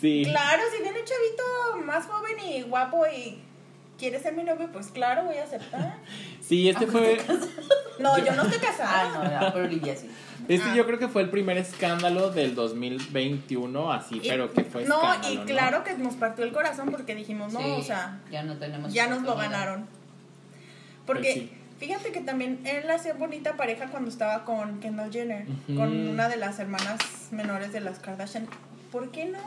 [0.00, 0.22] Sí.
[0.26, 3.40] Claro, si viene un chavito más joven y guapo y
[3.98, 5.96] quiere ser mi novio, pues claro, voy a aceptar.
[6.40, 7.18] Sí, este fue.
[7.98, 9.08] No, yo no estoy Ah, casada.
[9.40, 10.10] no, no, por Olivia sí.
[10.48, 10.74] Este Ah.
[10.76, 14.96] yo creo que fue el primer escándalo del 2021, así, Y- pero que fue No,
[15.02, 15.44] escándalo, y ¿no?
[15.46, 18.92] claro que nos partió el corazón porque dijimos, no, Sí, o sea, ya no tenemos.
[18.92, 19.88] ya nos lo ganaron.
[21.06, 21.52] Porque Pues sí.
[21.78, 26.36] fíjate que también él hacía bonita pareja cuando estaba con Kendall Jenner, con una de
[26.36, 26.98] las hermanas
[27.30, 28.46] menores de las Kardashian.
[28.92, 29.38] ¿Por qué no?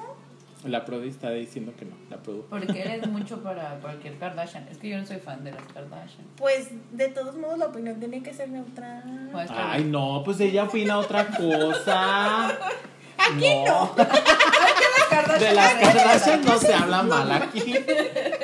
[0.65, 2.45] La Prodi está diciendo que no, la Produ.
[2.50, 4.67] Porque eres mucho para cualquier Kardashian.
[4.69, 6.26] Es que yo no soy fan de las Kardashian.
[6.36, 9.30] Pues de todos modos la opinión tiene que ser neutral.
[9.32, 12.48] Pues, Ay, no, pues ella opina otra cosa.
[13.17, 13.93] Aquí no.
[15.39, 17.62] De las Kardashian no se habla mal aquí.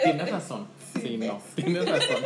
[0.03, 0.67] Tienes razón.
[1.01, 2.23] Sí, no, tienes razón.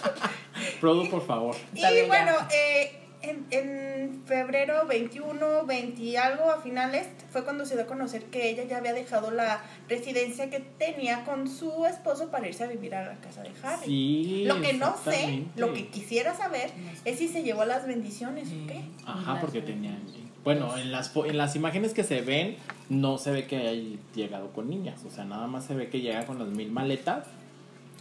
[0.80, 1.56] Produ, por favor.
[1.74, 7.74] Y bueno, eh, en, en febrero 21, 20 y algo a finales fue cuando se
[7.74, 12.30] dio a conocer que ella ya había dejado la residencia que tenía con su esposo
[12.30, 13.86] para irse a vivir a la casa de Harry.
[13.86, 14.44] Sí.
[14.46, 16.70] lo que no sé, lo que quisiera saber
[17.04, 18.82] es si se llevó las bendiciones o qué.
[19.04, 19.98] Ajá, porque tenía.
[20.44, 22.56] Bueno, en las, en las imágenes que se ven,
[22.88, 25.04] no se ve que haya llegado con niñas.
[25.04, 27.26] O sea, nada más se ve que llega con las mil maletas.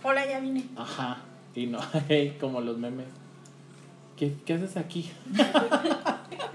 [0.04, 0.64] Hola, ya vine.
[0.76, 1.18] Ajá.
[1.56, 1.80] Y no,
[2.40, 3.08] como los memes.
[4.16, 5.10] ¿Qué, qué haces aquí?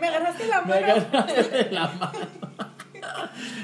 [0.01, 0.87] Me agarraste la Me mano.
[0.87, 2.19] agarraste de la mano.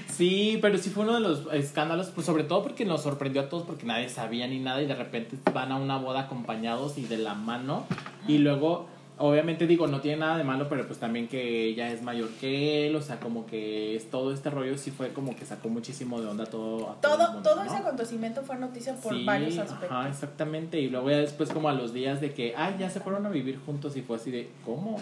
[0.09, 3.49] Sí, pero sí fue uno de los escándalos, pues sobre todo porque nos sorprendió a
[3.49, 7.05] todos porque nadie sabía ni nada y de repente van a una boda acompañados y
[7.05, 7.87] de la mano
[8.27, 8.88] y luego
[9.20, 12.87] Obviamente digo, no tiene nada de malo, pero pues también que ella es mayor que
[12.87, 16.20] él, o sea, como que es todo este rollo sí fue como que sacó muchísimo
[16.20, 16.96] de onda todo.
[17.02, 17.70] todo, Todo, mundo, todo ¿no?
[17.70, 19.90] ese acontecimiento fue noticia por Sí, varios aspectos.
[19.90, 20.78] Ajá, exactamente.
[20.78, 23.28] Y luego ya después como a los días de que, ay, ya se fueron a
[23.28, 25.00] vivir juntos y fue así de, ¿cómo?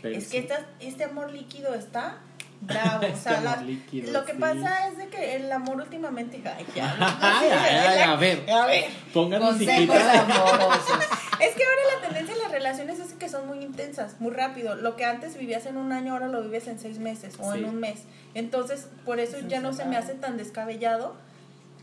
[0.00, 0.30] Pero es sí.
[0.32, 2.18] que esta- este amor líquido está
[2.62, 3.00] bravo.
[3.02, 4.38] o Este sea, amor la- líquido, lo que sí.
[4.38, 6.40] pasa es de que el amor últimamente.
[6.46, 6.96] Ay, ya.
[7.20, 8.84] Ay, ay, ay, a ver, A ver.
[9.14, 10.20] musiquita.
[10.22, 10.98] amorosos.
[11.40, 14.74] Es que ahora la tendencia en las relaciones es que son muy intensas, muy rápido.
[14.74, 17.58] Lo que antes vivías en un año, ahora lo vives en seis meses o Sí.
[17.58, 18.04] en un mes.
[18.34, 21.14] Entonces, por eso Es ya no se me hace tan descabellado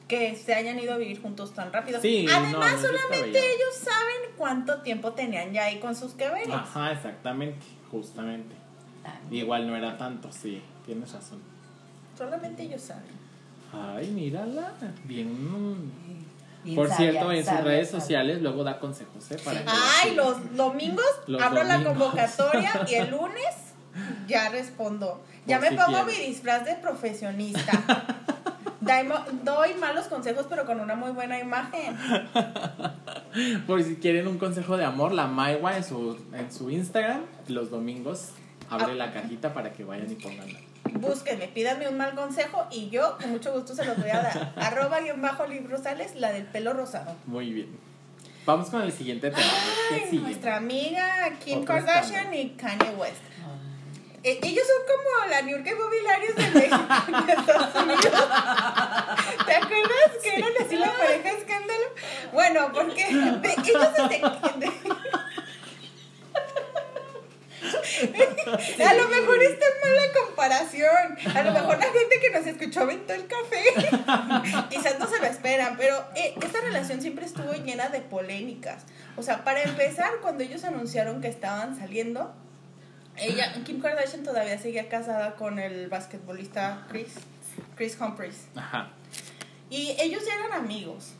[0.07, 2.01] que se hayan ido a vivir juntos tan rápido.
[2.01, 6.49] Sí, Además, no solamente ellos saben cuánto tiempo tenían ya ahí con sus veres.
[6.51, 8.55] Ajá, exactamente, justamente.
[9.05, 11.39] Ah, Igual no era tanto, sí, tienes razón.
[12.17, 13.21] Solamente ellos saben.
[13.71, 14.73] Ay, mírala,
[15.05, 15.91] bien.
[16.63, 18.01] Bien Por sabia, cierto, en sus redes sabia.
[18.01, 19.37] sociales luego da consejos, ¿eh?
[19.43, 23.45] Para que Ay, lo los domingos Los abro la convocatoria y el lunes
[24.27, 25.21] ya respondo.
[25.45, 26.19] Ya Por me si pongo quieres.
[26.19, 27.71] mi disfraz de profesionista.
[29.43, 31.95] Doy malos consejos, pero con una muy buena imagen.
[33.67, 37.69] Por si quieren un consejo de amor, la Maiwa en su, en su Instagram, los
[37.69, 38.29] domingos,
[38.71, 38.95] abre Ah.
[38.95, 40.47] la cajita para que vayan y pongan.
[40.93, 44.53] Búsquenme, pídanme un mal consejo y yo con mucho gusto se los voy a dar.
[44.57, 47.15] Arroba guion bajo librosales, la del pelo rosado.
[47.25, 47.77] Muy bien.
[48.45, 49.43] Vamos con el siguiente tema.
[49.89, 53.21] ¿Qué Ay, nuestra amiga Kim Kardashian y Kanye West.
[54.23, 58.03] Eh, ellos son como la New York Mobiliarios de México y de Estados Unidos.
[59.47, 61.85] ¿Te acuerdas que eran así la pareja escándalo?
[62.31, 64.19] Bueno, porque de- ellos desde...
[64.59, 64.71] de-
[68.87, 71.35] a lo mejor está mal la comparación.
[71.35, 74.67] A lo mejor la gente que nos escuchó aventó el café.
[74.69, 78.83] Quizás no se lo esperan, pero eh, esta relación siempre estuvo llena de polémicas.
[79.15, 82.33] O sea, para empezar, cuando ellos anunciaron que estaban saliendo,
[83.17, 87.13] ella, Kim Kardashian todavía seguía casada con el basquetbolista Chris,
[87.75, 88.47] Chris Humphries.
[88.55, 88.89] Ajá.
[89.69, 91.13] Y ellos ya eran amigos.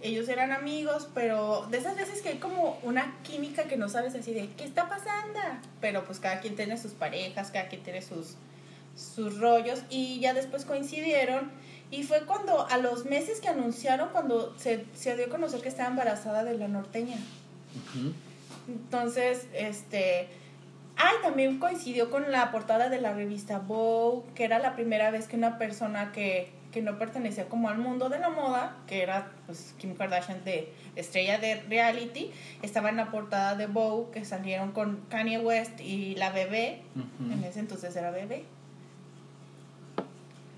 [0.00, 4.14] Ellos eran amigos, pero de esas veces que hay como una química que no sabes
[4.14, 5.40] así de qué está pasando.
[5.80, 8.36] Pero pues cada quien tiene sus parejas, cada quien tiene sus,
[8.96, 9.82] sus rollos.
[9.90, 11.50] Y ya después coincidieron.
[11.90, 15.68] Y fue cuando, a los meses que anunciaron, cuando se, se dio a conocer que
[15.68, 17.16] estaba embarazada de la norteña.
[18.68, 20.28] Entonces, este.
[20.96, 25.28] Ay, también coincidió con la portada de la revista Vogue, que era la primera vez
[25.28, 29.30] que una persona que, que no pertenecía como al mundo de la moda, que era
[29.46, 32.30] pues, Kim Kardashian de estrella de reality,
[32.62, 36.82] estaba en la portada de Vogue, que salieron con Kanye West y la bebé,
[37.32, 38.44] en ese entonces era bebé.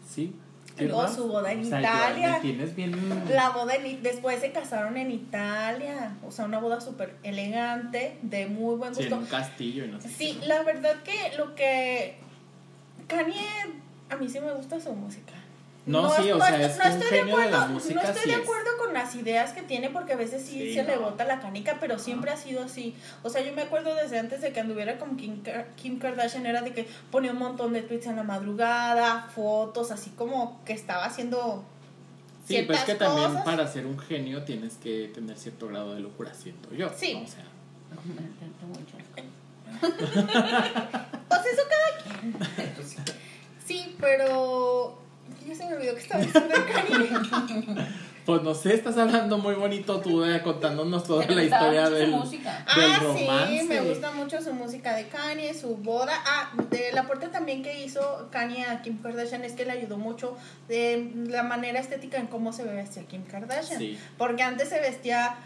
[0.08, 0.34] Sí.
[0.78, 2.38] Luego su boda en O sea, Italia.
[2.74, 3.26] bien.
[3.28, 8.46] La boda en, después se casaron en Italia, o sea, una boda súper elegante, de
[8.46, 9.16] muy buen Sí, gusto.
[9.16, 10.08] en un castillo y no sé.
[10.08, 10.46] Sí, qué.
[10.46, 12.14] la verdad que lo que
[13.08, 13.44] Kanye
[14.08, 15.34] a mí sí me gusta su música.
[15.86, 17.72] No, sí, o no sea, estoy- es no un estoy de genio de la acuerdo-
[17.74, 18.42] música, No estoy sí de es.
[18.42, 21.02] acuerdo con las ideas que tiene porque a veces sí, Sí, se le no.
[21.02, 22.94] bota la canica, pero siempre ha sido así.
[23.22, 25.42] O sea, yo me acuerdo desde antes de que anduviera con Kim,
[25.76, 30.10] Kim Kardashian era de que ponía un montón de tweets en la madrugada, fotos, así
[30.10, 31.64] como que estaba haciendo
[32.46, 36.00] Sí, pues es que también para ser un genio tienes que tener cierto grado de
[36.00, 36.90] locura, siento yo.
[36.96, 37.14] Sí.
[37.14, 37.22] ¿no?
[37.22, 37.44] O sea,
[41.28, 42.34] Pues eso cada quien.
[43.66, 44.99] Sí, pero
[45.46, 47.86] ya se me olvidó que estaba diciendo de Kanye.
[48.26, 51.94] pues no sé, estás hablando muy bonito tú eh, contándonos toda la historia mucho su
[51.96, 52.64] del, música.
[52.76, 53.60] del Ah, romance.
[53.60, 56.12] sí, me gusta mucho su música de Kanye, su boda.
[56.26, 59.96] Ah, de la aporte también que hizo Kanye a Kim Kardashian es que le ayudó
[59.96, 60.36] mucho
[60.68, 63.78] de la manera estética en cómo se vestía Kim Kardashian.
[63.78, 63.98] Sí.
[64.18, 65.36] Porque antes se vestía.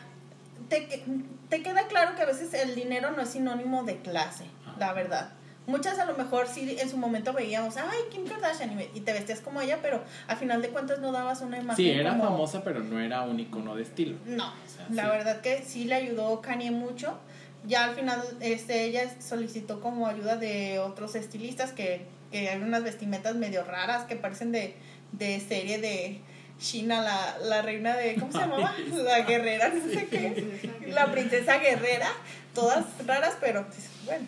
[0.69, 1.05] Te,
[1.51, 4.45] te queda claro que a veces el dinero no es sinónimo de clase,
[4.79, 5.31] la verdad.
[5.67, 9.41] Muchas a lo mejor sí en su momento veíamos, ay, Kim Kardashian, y, te vestías
[9.41, 11.77] como ella, pero a final de cuentas no dabas una imagen.
[11.77, 14.19] Sí, era como- famosa, pero no era un icono de estilo.
[14.27, 15.09] no, sea, la sí.
[15.09, 17.19] verdad que sí le ayudó Kanye mucho.
[17.67, 22.85] Ya al final este, ella solicitó como ayuda de otros estilistas que, que hay unas
[22.85, 24.75] vestimentas medio raras que parecen de,
[25.13, 26.21] de serie de
[26.59, 28.75] China, la, la reina de, ¿cómo se llamaba?
[28.93, 30.71] La guerrera, no sé qué.
[30.89, 32.09] La princesa guerrera,
[32.55, 34.27] todas raras, pero pues, bueno.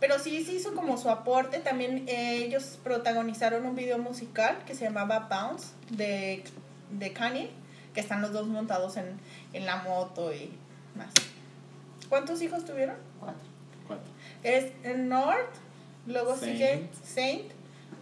[0.00, 1.58] Pero sí, sí hizo como su aporte.
[1.58, 6.44] También eh, ellos protagonizaron un video musical que se llamaba Bounce de,
[6.90, 7.50] de Kanye,
[7.94, 9.18] que están los dos montados en,
[9.52, 10.50] en la moto y
[10.96, 11.08] más.
[12.08, 12.96] ¿Cuántos hijos tuvieron?
[13.18, 13.40] Cuatro.
[13.86, 14.04] Cuatro.
[14.42, 15.54] Es North,
[16.06, 16.52] luego Saint.
[16.52, 17.50] sigue Saint,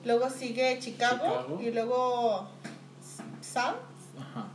[0.04, 1.60] luego sigue Chicago, Chicago.
[1.62, 2.48] y luego
[3.40, 3.76] Sal,
[4.18, 4.46] Ajá.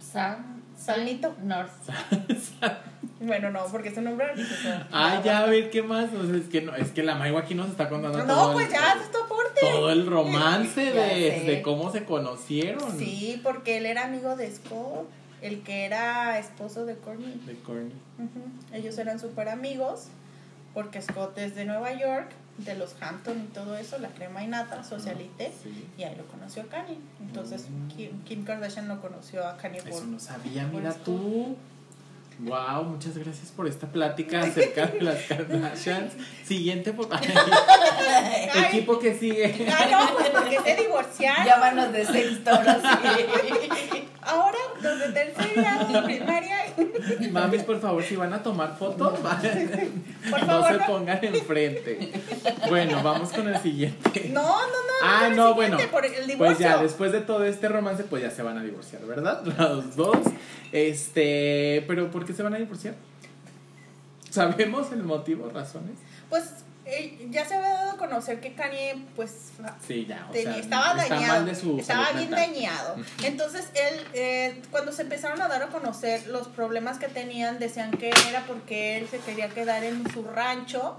[0.00, 0.61] Sam.
[0.84, 1.34] Salnito.
[1.42, 1.70] North.
[3.24, 4.26] Bueno, no, porque es un nombre.
[4.90, 6.12] Ay, ya, a ver, ¿qué más?
[6.12, 8.48] O sea, es que, no, es que la Maigo aquí nos está contando todo No,
[8.48, 9.60] el- pues ya, es tu aporte.
[9.60, 12.98] todo el romance Ya de, de cómo se conocieron.
[12.98, 15.06] Sí, porque él era amigo de Scott,
[15.40, 17.40] el que era esposo de Courtney.
[17.46, 17.92] De Courtney.
[18.18, 18.40] Ujú.
[18.76, 20.08] Ellos eran súper amigos,
[20.74, 22.26] porque Scott es de Nueva York,
[22.58, 25.86] de los Hampton y todo eso, la crema y nata, socialite, Sí.
[25.96, 26.98] y ahí lo conoció a Kanye.
[27.20, 27.88] Entonces Mm.
[27.88, 29.90] Kim, Kim Kardashian lo conoció a Kanye por...
[29.90, 31.56] Eso no sabía, por mira tú.
[32.44, 36.14] Wow, muchas gracias por esta plática acerca de las Kardashians.
[36.44, 37.08] Siguiente, por...
[38.66, 39.68] Equipo que sigue.
[39.70, 41.46] Ah, no, pues porque se divorciaron.
[41.46, 44.08] Llámanos de sexto, ahora sí.
[44.24, 46.66] Ahora, los de tercer grado de primaria,
[47.32, 50.86] Mamis, por favor, si van a tomar fotos, por no favor, se no.
[50.86, 52.12] pongan enfrente.
[52.68, 54.30] Bueno, vamos con el siguiente.
[54.32, 54.92] No, no, no.
[55.02, 55.76] Ah, no, bueno.
[55.90, 56.36] Por el divorcio.
[56.38, 59.42] Pues ya, después de todo este romance, pues ya se van a divorciar, ¿verdad?
[59.58, 60.18] Los dos.
[60.70, 62.94] Este, pero ¿por qué se van a divorciar?
[64.30, 65.96] ¿Sabemos el motivo, razones?
[66.30, 66.44] Pues
[66.86, 69.52] eh, ya se había dado a conocer que Kanye, pues,
[69.86, 71.46] Sí, ya, o tenía- sea, estaba dañado.
[71.78, 72.52] estaba bien mental.
[72.54, 72.96] dañado.
[73.22, 77.90] Entonces, él, eh, cuando se empezaron a dar a conocer los problemas que tenían, decían
[77.92, 80.96] que era porque él se quería quedar en su rancho,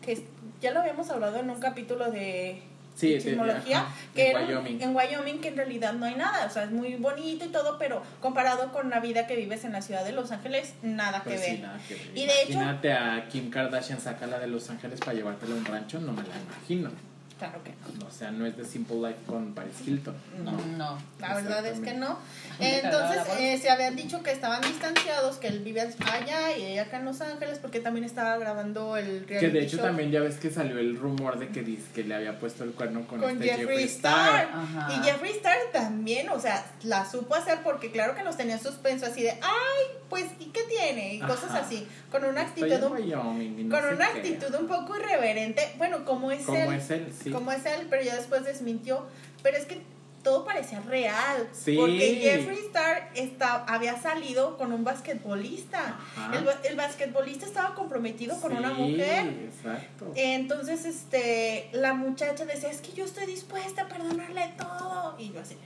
[0.00, 0.24] que
[0.62, 2.62] ya lo habíamos hablado en un capítulo de
[2.96, 4.80] Sí, chismología, ajá, que en Wyoming.
[4.82, 7.76] en Wyoming, que en realidad no hay nada, o sea, es muy bonito y todo,
[7.78, 11.28] pero comparado con la vida que vives en la ciudad de Los Ángeles, nada que
[11.30, 11.60] Pues sí, ver.
[11.60, 12.10] nada que ver.
[12.14, 15.64] Y de hecho- Imagínate a Kim Kardashian sácala de Los Ángeles para llevártela a un
[15.66, 16.90] rancho, no me la imagino.
[17.38, 18.06] Claro que no.
[18.06, 20.14] O sea, no es de Simple Life con Paris Hilton.
[20.42, 20.98] No, no.
[21.20, 22.18] La verdad es que no.
[22.58, 26.98] Entonces eh, se habían dicho que estaban distanciados, que él vive allá y ella acá
[26.98, 30.20] en Los Ángeles, porque también estaba grabando el reality Que de hecho show también ya
[30.20, 33.20] ves que salió el rumor de que dice que le había puesto el cuerno con,
[33.20, 34.48] con este Jeffree Star.
[34.90, 38.62] Y Jeffree Star también, o sea, la supo hacer porque claro que los tenía en
[38.62, 41.14] suspenso así de, ay, pues, ¿y qué tiene?
[41.14, 41.58] Y cosas Ajá.
[41.58, 44.18] así, con una actitud, un- Wyoming no con una qué.
[44.18, 47.32] actitud un poco irreverente, bueno, como es Como él, es él, sí.
[47.32, 49.06] como es él, pero ya después desmintió,
[49.42, 49.82] pero es que
[50.22, 51.76] todo parecía real, Sí.
[51.76, 55.98] porque Jeffree Star está, había salido con un basquetbolista,
[56.32, 60.12] el, el basquetbolista estaba comprometido con una mujer, Exacto.
[60.16, 65.40] entonces este, la muchacha decía, es que yo estoy dispuesta a perdonarle todo, y yo
[65.40, 65.56] así,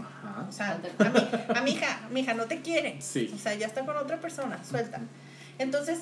[0.00, 0.46] Ajá.
[0.48, 2.96] o sea, a mi, a mi hija, mi hija no te quiere.
[3.02, 3.30] Sí.
[3.34, 5.00] O sea, ya está con otra persona, suelta.
[5.58, 6.00] Entonces,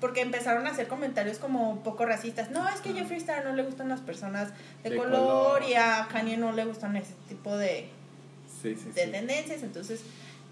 [0.00, 2.50] porque empezaron a hacer comentarios como un poco racistas.
[2.50, 4.50] No, es que a Jeffree Star no le gustan las personas
[4.82, 5.12] de, De color,
[5.58, 5.62] color.
[5.68, 7.88] y a Kanye no le gustan ese tipo de,
[8.62, 9.10] Sí, sí, de sí.
[9.10, 9.62] tendencias.
[9.62, 10.00] Entonces,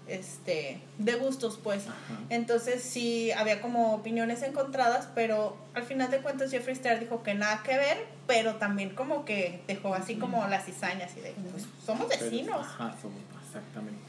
[0.07, 1.87] este, de gustos, pues.
[1.87, 1.95] Ajá.
[2.29, 7.33] Entonces sí había como opiniones encontradas, pero al final de cuentas Jeffree Star dijo que
[7.33, 11.65] nada que ver, pero también como que dejó así como las cizañas y de, pues
[11.85, 12.59] somos vecinos.
[12.59, 13.21] Ajá, somos-
[13.53, 13.99] exactamente.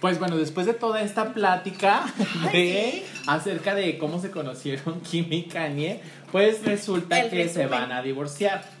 [0.00, 2.04] Pues bueno, después de toda esta plática
[2.52, 6.00] de acerca de cómo se conocieron Kim y Kanye,
[6.32, 8.79] pues resulta El que se van a divorciar.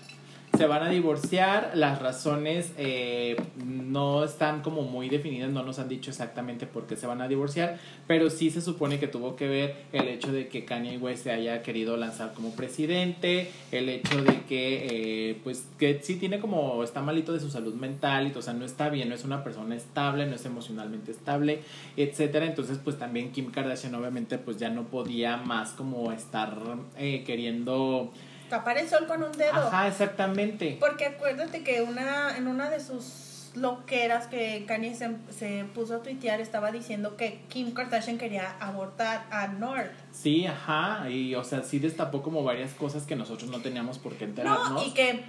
[0.60, 5.88] Se van a divorciar, las razones eh, no están como muy definidas, no nos han
[5.88, 9.48] dicho exactamente por qué se van a divorciar, pero sí se supone que tuvo que
[9.48, 14.22] ver el hecho de que Kanye West se haya querido lanzar como presidente, el hecho
[14.22, 18.38] de que eh, pues que sí tiene como, está malito de su salud mental, y,
[18.38, 21.60] o sea, no está bien, no es una persona estable, no es emocionalmente estable,
[21.96, 26.58] etcétera, entonces pues también Kim Kardashian obviamente pues ya no podía más como estar
[26.98, 28.12] eh, queriendo...
[28.50, 29.52] Tapar el sol con un dedo.
[29.54, 30.76] Ajá, exactamente.
[30.80, 36.02] Porque acuérdate que una en una de sus loqueras que Kanye se, se puso a
[36.02, 39.90] tuitear estaba diciendo que Kim Kardashian quería abortar a North.
[40.12, 44.14] Sí, ajá, y o sea, sí destapó como varias cosas que nosotros no teníamos por
[44.14, 44.70] qué enterarnos.
[44.70, 45.22] No, y que,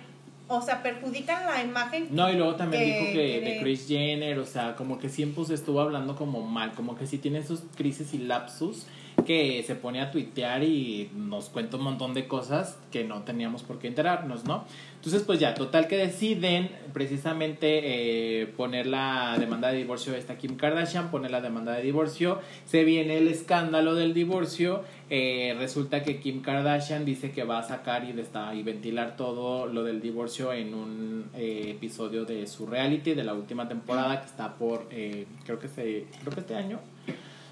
[0.47, 2.09] o sea, perjudican la imagen.
[2.11, 5.09] No, y luego también que dijo que de quiere- Kris Jenner, o sea, como que
[5.09, 8.85] siempre se estuvo hablando como mal, como que sí tiene sus crisis y lapsus
[9.25, 13.63] que se pone a tuitear y nos cuenta un montón de cosas que no teníamos
[13.63, 14.65] por qué enterarnos, ¿no?
[14.95, 20.37] Entonces, pues ya, total que deciden precisamente eh, poner la demanda de divorcio de esta
[20.37, 26.03] Kim Kardashian, poner la demanda de divorcio, se viene el escándalo del divorcio, eh, resulta
[26.03, 30.01] que Kim Kardashian dice que va a sacar y, desta- y ventilar todo lo del
[30.01, 34.87] divorcio en un eh, episodio de su reality de la última temporada que está por,
[34.91, 36.79] eh, creo que se, creo que este año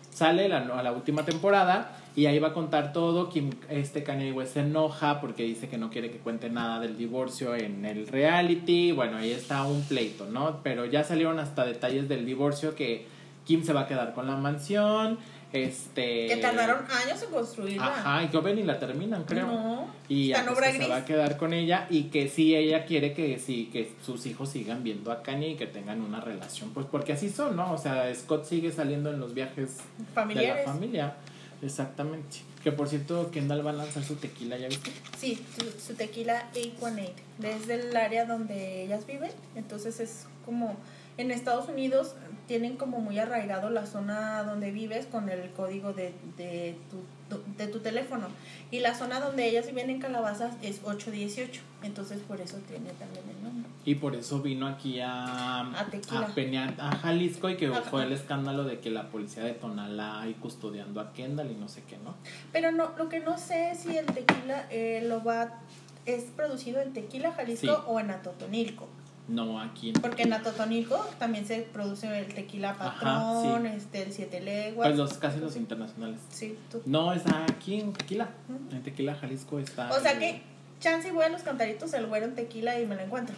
[0.09, 3.29] sale la, a la última temporada y ahí va a contar todo.
[3.29, 6.97] Kim, este Kanye West se enoja porque dice que no quiere que cuente nada del
[6.97, 8.91] divorcio en el reality.
[8.91, 10.59] Bueno, ahí está un pleito, ¿no?
[10.63, 13.05] Pero ya salieron hasta detalles del divorcio que
[13.45, 15.17] Kim se va a quedar con la mansión.
[15.51, 16.27] Este.
[16.27, 17.87] Que tardaron años en construirla.
[17.87, 19.47] Ajá, y que ven y la terminan, creo.
[19.47, 23.13] No, Y ya, pues, se va a quedar con ella y que sí ella quiere
[23.13, 26.85] que sí que sus hijos sigan viendo a Kanye y que tengan una relación, pues
[26.85, 27.73] porque así son, ¿no?
[27.73, 30.67] O sea, Scott sigue saliendo en los viajes de familiares.
[30.67, 31.15] la familia.
[31.61, 32.37] Exactamente.
[32.63, 34.91] Que por cierto, Kendall va a lanzar su tequila, ¿ya viste?
[35.17, 39.31] Sí, su, su tequila 818, desde el área donde ellas viven.
[39.55, 40.77] Entonces es como
[41.17, 42.15] en Estados Unidos
[42.49, 47.67] tienen como muy arraigado la zona donde vives con el código de, de, tu, de
[47.67, 48.25] tu teléfono.
[48.71, 51.61] Y la zona donde ellas viven en Calabazas es 818.
[51.83, 53.69] Entonces por eso tiene también el nombre.
[53.85, 55.25] Y por eso vino aquí a,
[55.59, 57.81] A a Peña- a Jalisco y que Ajá.
[57.83, 61.67] fue el escándalo de que la policía de Tonalá y custodiando a Kendall y no
[61.69, 62.15] sé qué, ¿no?
[62.51, 65.59] Pero no, lo que no sé es si el tequila eh, lo va
[66.07, 67.81] es producido en Tequila, Jalisco Sí.
[67.85, 68.87] o en Atotonilco.
[69.29, 69.93] No, aquí.
[69.93, 73.69] Porque en Atotonilco también se produce el tequila Ajá, patrón, sí.
[73.77, 74.87] este, el siete leguas.
[74.87, 76.19] Pues los, casi los internacionales.
[76.29, 76.81] Sí, tú.
[76.85, 78.29] No, está aquí en Tequila.
[78.49, 78.75] Ujú.
[78.75, 79.89] En Tequila, Jalisco está.
[79.91, 80.41] O sea el- que,
[80.79, 83.35] chance y voy a los cantaritos del güero en tequila y me lo encuentro.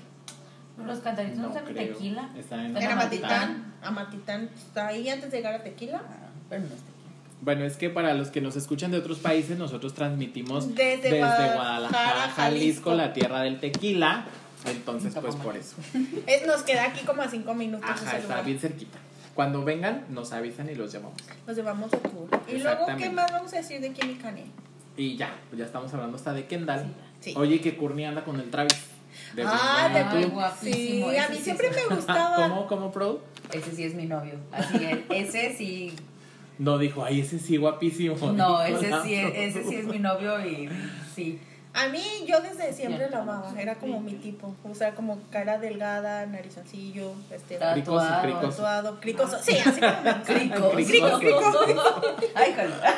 [0.86, 2.30] Los cantaritos no, están en tequila.
[2.38, 2.91] Está en Amatitán.
[2.91, 3.73] Amatitán.
[3.84, 6.01] Amatitán está ahí antes de llegar a tequila.
[6.08, 6.91] Ah, pero no es tequila.
[7.41, 11.56] Bueno, es que para los que nos escuchan de otros países, nosotros transmitimos Desde Guadalajara,
[11.56, 12.93] Guadalajara, Jalisco, Jalisco.
[12.95, 14.25] la tierra del tequila.
[14.65, 15.76] Entonces, pues por eso.
[16.28, 19.00] Eh, nos queda aquí como a cinco minutos Ajá, está bien cerquita.
[19.34, 21.21] Cuando vengan, nos avisan y los llevamos.
[21.47, 22.30] Nos llevamos de tour.
[22.47, 22.86] Y luego.
[22.97, 24.45] ¿qué más vamos a decir de Kim y Kanye?
[24.97, 26.86] Y ya, pues ya estamos hablando hasta de Kendall.
[27.21, 27.34] Sí.
[27.38, 28.78] Oye, que Courtney anda con el Travis.
[29.36, 31.12] De Ah, de Ay, guapísimo.
[31.12, 32.36] Sí, a mí sí siempre es- me gustaba.
[32.50, 33.21] ¿Cómo, cómo, pro?
[33.52, 34.36] Ese sí es mi novio.
[34.52, 35.00] Así es.
[35.10, 35.93] Ese sí.
[36.58, 38.15] No, dijo, ay, ese sí, guapísimo.
[38.34, 40.69] No, ese sí, ese sí es mi novio y
[41.15, 41.39] sí.
[41.73, 43.10] A mí, yo desde siempre Ya.
[43.12, 43.53] la amaba.
[43.57, 44.53] Era como mi tipo.
[44.69, 48.21] O sea, como cara delgada, narizoncillo, este, Cricoso, Tatuado.
[48.21, 48.49] cricoso.
[48.49, 49.39] tatuado, cricoso.
[49.41, 51.17] Sí, así como me Crico.
[51.19, 51.62] Crico,
[52.36, 52.95] Ay, jala.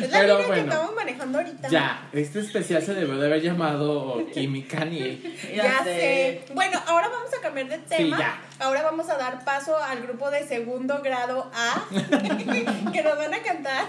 [0.00, 0.52] Es la Pero línea bueno.
[0.54, 1.68] que estamos manejando ahorita.
[1.68, 5.20] Ya, este especial se debió de haber llamado Kim y Kanye.
[5.54, 6.44] Ya, sé.
[6.54, 8.18] Bueno, ahora vamos a cambiar de tema.
[8.18, 8.40] ya.
[8.60, 11.84] Ahora vamos a dar paso al grupo de segundo grado A
[12.92, 13.86] que nos van a cantar.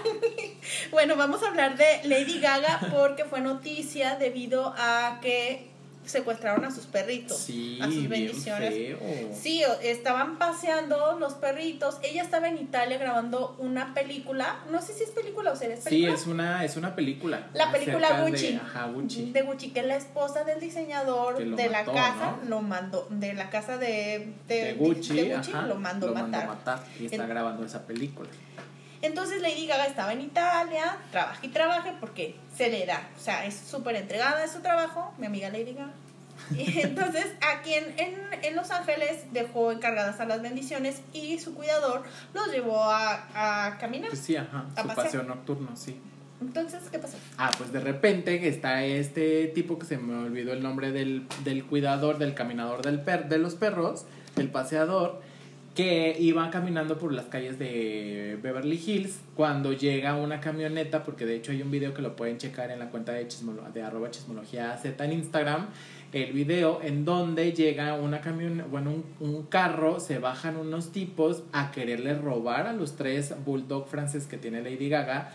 [0.90, 5.70] bueno, vamos a hablar de Lady Gaga porque fue noticia debido a que
[6.06, 7.36] secuestraron a sus perritos.
[7.36, 8.72] Sí, a sus bien bendiciones.
[8.74, 8.98] feo.
[9.34, 11.98] Sí, estaban paseando los perritos.
[12.02, 14.60] Ella estaba en Italia grabando una película.
[14.70, 15.74] No sé si es película o serie.
[15.74, 16.14] ¿Es Sí, película?
[16.14, 17.48] es una, es una película.
[17.54, 18.54] La película de- Gucci.
[18.54, 19.32] ajá, Gucci.
[19.32, 22.48] De Gucci, que es la esposa del diseñador de mató, la casa, ¿no?
[22.48, 26.46] lo mandó, de la casa de, de, de Gucci, de Gucci, ajá, lo mandó matar.
[26.46, 26.80] matar.
[27.00, 28.28] Y está En- grabando esa película.
[29.02, 33.44] Entonces Lady Gaga estaba en Italia, trabaja y trabaja porque se le da, o sea,
[33.46, 35.92] es súper entregada a su trabajo, mi amiga Lady Gaga.
[36.54, 41.54] Y entonces aquí en, en, en Los Ángeles dejó encargadas a las bendiciones y su
[41.54, 42.02] cuidador
[42.34, 44.10] los llevó a, a caminar.
[44.10, 45.06] Pues sí, ajá, A su pasear.
[45.06, 46.00] paseo nocturno, sí.
[46.38, 47.16] Entonces, ¿qué pasó?
[47.38, 51.64] Ah, pues de repente está este tipo que se me olvidó el nombre del, del
[51.64, 54.04] cuidador, del caminador del per, de los perros,
[54.34, 55.22] del paseador,
[55.76, 61.36] que iba caminando por las calles de Beverly Hills cuando llega una camioneta, porque de
[61.36, 64.10] hecho hay un video que lo pueden checar en la cuenta de, chismolo- de arroba
[64.10, 65.66] chismología Z en Instagram,
[66.12, 71.42] el video en donde llega una camión, bueno, un, un carro, se bajan unos tipos
[71.52, 75.32] a quererle robar a los tres bulldog franceses que tiene Lady Gaga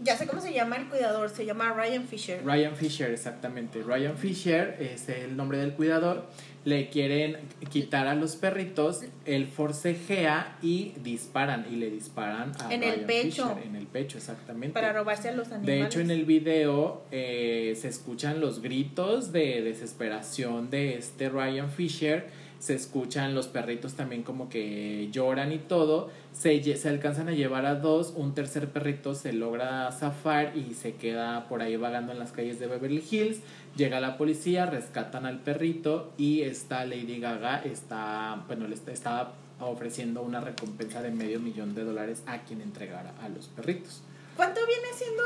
[0.00, 2.44] Ya sé cómo se llama el cuidador, se llama Ryan Fisher.
[2.44, 3.82] Ryan Fisher, exactamente.
[3.82, 6.26] Ryan Fisher es el nombre del cuidador.
[6.64, 7.38] Le quieren
[7.70, 11.66] quitar a los perritos, él forcejea y disparan.
[11.70, 13.48] Y le disparan a En el Ryan pecho.
[13.48, 14.74] Fisher, en el pecho, exactamente.
[14.74, 15.66] Para robarse a los animales.
[15.66, 21.70] De hecho, en el video eh, se escuchan los gritos de desesperación de este Ryan
[21.70, 22.26] Fisher.
[22.58, 26.10] Se escuchan los perritos también como que lloran y todo.
[26.32, 28.12] Se, se alcanzan a llevar a dos.
[28.16, 32.58] Un tercer perrito se logra zafar y se queda por ahí vagando en las calles
[32.58, 33.38] de Beverly Hills.
[33.76, 39.34] Llega la policía, rescatan al perrito y esta Lady Gaga está, bueno, le está, estaba
[39.60, 44.02] ofreciendo una recompensa de medio millón de dólares a quien entregara a los perritos.
[44.36, 45.22] ¿Cuánto viene siendo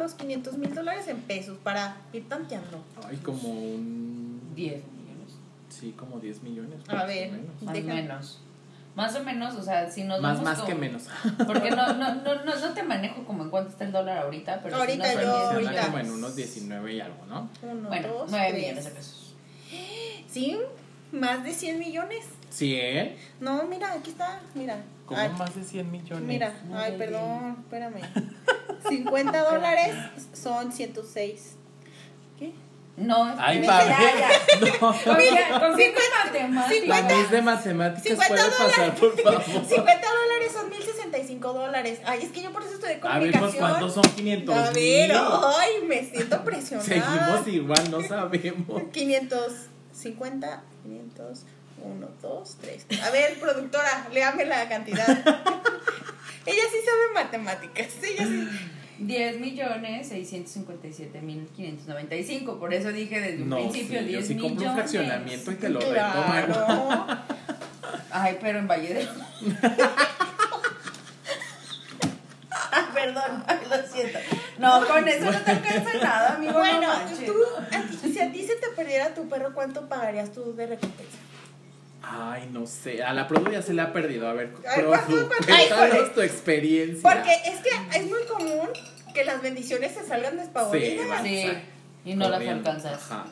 [0.00, 2.82] los 500 mil dólares en pesos para ir tanteando?
[3.08, 4.16] Ay, como un...
[4.56, 4.95] 10 millones.
[5.78, 6.80] Sí, como 10 millones.
[6.88, 7.30] A más o ver.
[7.32, 7.62] menos.
[7.62, 8.40] Más o Deja- menos.
[8.94, 11.02] Más o menos, o sea, si nos Más, vamos más con- que menos.
[11.46, 14.60] Porque no, no, no, no, no te manejo como en cuánto está el dólar ahorita,
[14.62, 15.86] pero Ahorita sí nos yo, son Se 10 anda ahorita.
[15.92, 17.50] como en unos 19 y algo, ¿no?
[17.62, 18.62] Uno, Bueno, dos, 9 tres.
[18.62, 19.34] millones de pesos.
[20.28, 20.58] Sí,
[21.12, 22.24] más de 100 millones.
[22.48, 23.18] Sí, ¿eh?
[23.40, 24.82] No, mira, aquí está, mira.
[25.04, 26.22] Como Ay, más de 100 millones.
[26.26, 28.00] Mira, ay, perdón, espérame.
[28.88, 29.94] 50 dólares
[30.32, 31.55] son 106.
[32.96, 34.28] No, Ay, ya.
[34.60, 34.80] No.
[34.80, 36.88] Confía, confía en matemáticas.
[36.88, 39.44] La Miss de matemáticas 50 puede pasar, por favor.
[39.44, 42.00] 50 dólares son 1065 dólares.
[42.06, 43.58] Ay, es que yo por eso estudié A ver, pues comunicación.
[43.60, 46.88] ¿cuántos son 500 A ver, ay, me siento presionada.
[46.88, 48.82] Seguimos igual, no sabemos.
[48.92, 51.38] 550, 500,
[51.84, 52.86] Uno, dos, tres.
[53.02, 55.06] A ver, productora, léame la cantidad.
[56.46, 57.88] Ella sí sabe matemáticas.
[58.02, 58.48] Ella sí.
[58.98, 62.58] 10 millones 657 mil 595.
[62.58, 64.74] Por eso dije desde un No, principio sí, yo 10 sí compro un millones.
[64.76, 67.06] fraccionamiento y te lo Claro.
[68.10, 69.08] Ay, pero en Valle de
[72.72, 74.18] Ay, perdón, ay, lo siento.
[74.58, 76.54] No, con eso no te alcanza nada, amigo.
[76.54, 77.34] Bueno, no tú,
[78.12, 81.18] si a ti se te perdiera tu perro, ¿cuánto pagarías tú de recompensa?
[82.08, 83.02] Ay, no sé.
[83.02, 84.28] A la Produ ya se le ha perdido.
[84.28, 85.28] A ver, Produ,
[86.14, 87.02] tu experiencia.
[87.02, 88.20] Porque es que es muy
[89.16, 91.22] que las bendiciones se salgan despavoridas.
[91.22, 91.46] Sí,
[92.04, 93.10] y no las alcanzas.
[93.10, 93.24] Ajá.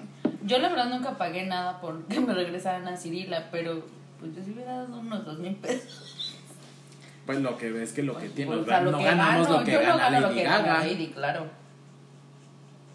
[0.43, 3.85] Yo la verdad nunca pagué nada por que me regresaran a Cirila, pero
[4.19, 6.37] pues yo sí hubiera dado unos dos mil pesos.
[7.27, 8.55] Pues lo que ves que lo que tiene.
[8.55, 10.45] O sea, lo no que ganamos gano, lo que yo no gana lo Lady que
[10.45, 10.85] gana Gaga.
[10.87, 11.47] Lady, claro.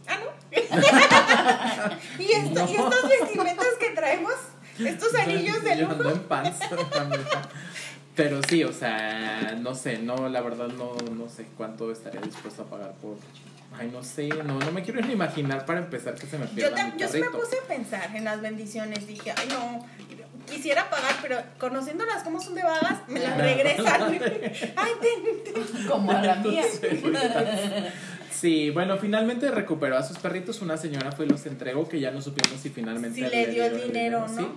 [0.08, 0.30] Ah, ¿no?
[2.24, 4.34] y, esto, y estas vestimentas que traemos,
[4.80, 5.92] estos anillos de Yo lujo.
[5.94, 6.60] ando en pants.
[8.20, 12.64] Pero sí, o sea, no sé, no, la verdad no, no sé cuánto estaría dispuesto
[12.64, 13.16] a pagar por.
[13.80, 16.54] Ay, no sé, no, no me quiero ni imaginar para empezar que se me Yo,
[16.54, 19.08] pierda tam- mi yo sí me puse a pensar en las bendiciones.
[19.08, 19.86] Dije, ay, no,
[20.54, 23.44] quisiera pagar, pero conociéndolas como son de vagas, me las No.
[23.44, 24.02] regresan.
[24.76, 25.88] ay, ten, ten.
[25.88, 26.64] Como a la mía.
[28.32, 30.62] Sí, bueno, finalmente recuperó a sus perritos.
[30.62, 33.66] Una señora fue y los entregó, que ya no supimos si finalmente Si le dio
[33.66, 34.48] el dieron dinero, sí.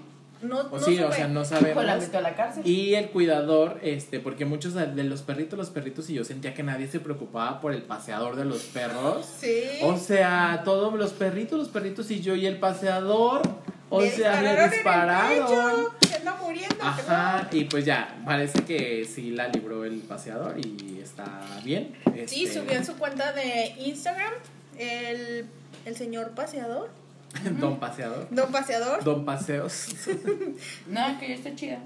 [0.43, 0.61] ¿No?
[0.61, 1.16] O no sí, o supe.
[1.16, 1.84] sea, no la sabemos.
[2.14, 2.66] a la cárcel.
[2.66, 6.62] Y el cuidador, este, porque muchos de los perritos, los perritos, y yo sentía que
[6.62, 9.26] nadie se preocupaba por el paseador de los perros.
[9.40, 9.62] Sí.
[9.82, 13.43] O sea, todos los perritos, los perritos y yo y el paseador.
[13.95, 15.84] O Le sea, dispararon le el dispararon.
[16.01, 16.76] pecho, Se anda muriendo.
[16.80, 21.95] Ajá, y pues ya, parece que sí la libró el paseador y está bien.
[22.26, 24.32] Sí, Este, subió en su cuenta de Instagram
[24.78, 25.45] el,
[25.84, 26.88] el señor paseador.
[27.61, 28.28] Don paseador.
[28.30, 29.05] Don paseador.
[29.05, 29.89] Don paseos.
[30.87, 31.78] No, que ya está chida.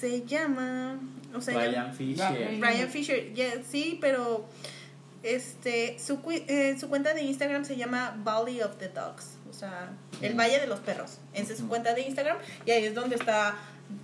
[0.00, 0.98] Se llama.
[1.34, 2.58] O sea, Ryan Fisher.
[2.58, 4.46] Brian Fisher, yeah, sí, pero
[5.22, 9.90] este su, eh, su cuenta de Instagram se llama Valley of the Dogs, o sea,
[10.20, 11.18] el Valle de los Perros.
[11.32, 13.56] Esa es su cuenta de Instagram y ahí es donde está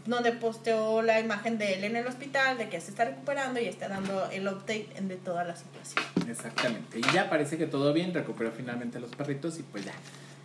[0.06, 3.66] donde posteó la imagen de él en el hospital, de que se está recuperando y
[3.66, 6.04] está dando el update de toda la situación.
[6.28, 6.98] Exactamente.
[6.98, 9.92] Y ya parece que todo bien, recuperó finalmente los perritos y pues ya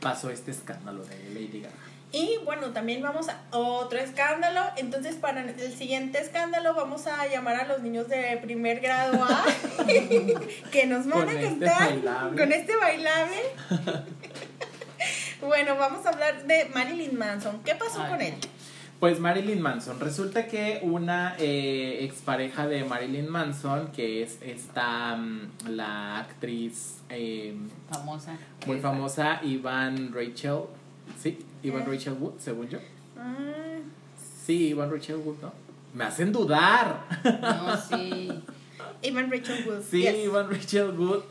[0.05, 1.73] pasó este escándalo de Lady Gaga.
[2.11, 4.61] Y bueno, también vamos a otro escándalo.
[4.77, 9.43] Entonces, para el siguiente escándalo, vamos a llamar a los niños de primer grado A
[10.71, 13.35] que nos van Con a este cantar con este bailable.
[15.41, 17.63] bueno, vamos a hablar de Marilyn Manson.
[17.63, 18.35] ¿Qué pasó Ay, con él?
[19.05, 19.99] Pues Marilyn Manson.
[19.99, 27.53] Resulta que una eh, expareja de Marilyn Manson, que es esta mm, la actriz eh,
[27.87, 28.35] Famosa.
[28.65, 30.61] muy famosa, Ivan Rachel.
[31.21, 31.85] Sí, Ivan Eh.
[31.87, 32.79] Rachel Wood, según yo.
[33.15, 33.77] Ah,
[34.43, 35.53] Sí, Ivan Rachel Wood, ¿no?
[35.93, 37.05] Me hacen dudar.
[37.23, 38.31] No, sí.
[39.03, 39.83] Evan Rachel Wood.
[39.87, 40.15] Sí, yes.
[40.25, 41.21] Ivan Rachel Wood.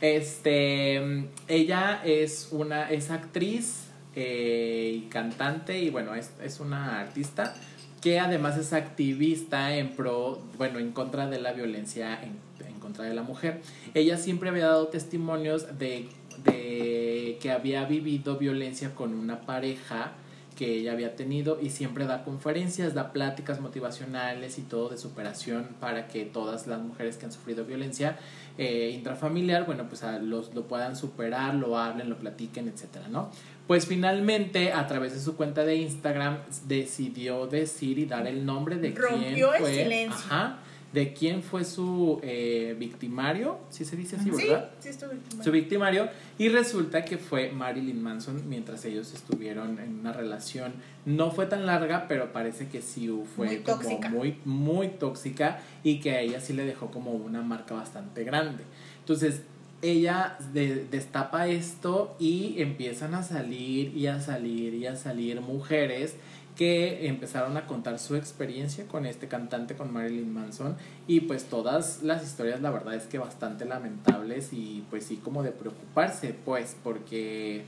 [0.00, 3.83] Este, mm, ella es una, es actriz
[4.16, 7.54] eh, y cantante y bueno, es, es una artista
[8.00, 13.04] que además es activista en pro, bueno, en contra de la violencia en, en contra
[13.04, 13.62] de la mujer.
[13.94, 16.08] Ella siempre había dado testimonios de,
[16.44, 20.12] de que había vivido violencia con una pareja
[20.54, 25.68] que ella había tenido y siempre da conferencias, da pláticas motivacionales y todo de superación
[25.80, 28.18] para que todas las mujeres que han sufrido violencia
[28.56, 33.30] eh, intrafamiliar, bueno, pues los, lo puedan superar, lo hablen, lo platiquen, etcétera, ¿no?
[33.66, 38.76] Pues finalmente, a través de su cuenta de Instagram, decidió decir y dar el nombre
[38.76, 39.82] de quién Rompió el fue.
[39.84, 40.16] silencio.
[40.26, 40.58] Ajá,
[40.92, 44.70] de quién fue su eh, victimario, si se dice así, Sí, ¿verdad?
[44.78, 45.14] sí, estuve.
[45.42, 46.08] su victimario
[46.38, 50.72] y resulta que fue Marilyn Manson mientras ellos estuvieron en una relación
[51.04, 54.08] no fue tan larga pero parece que sí fue Muy como tóxica.
[54.08, 58.62] muy muy tóxica y que a ella sí le dejó como una marca bastante grande
[59.00, 59.42] entonces
[59.84, 66.16] ella de- destapa esto y empiezan a salir y a salir y a salir mujeres
[66.56, 70.76] que empezaron a contar su experiencia con este cantante, con Marilyn Manson,
[71.08, 75.42] y pues todas las historias la verdad es que bastante lamentables y pues sí como
[75.42, 77.64] de preocuparse, pues porque,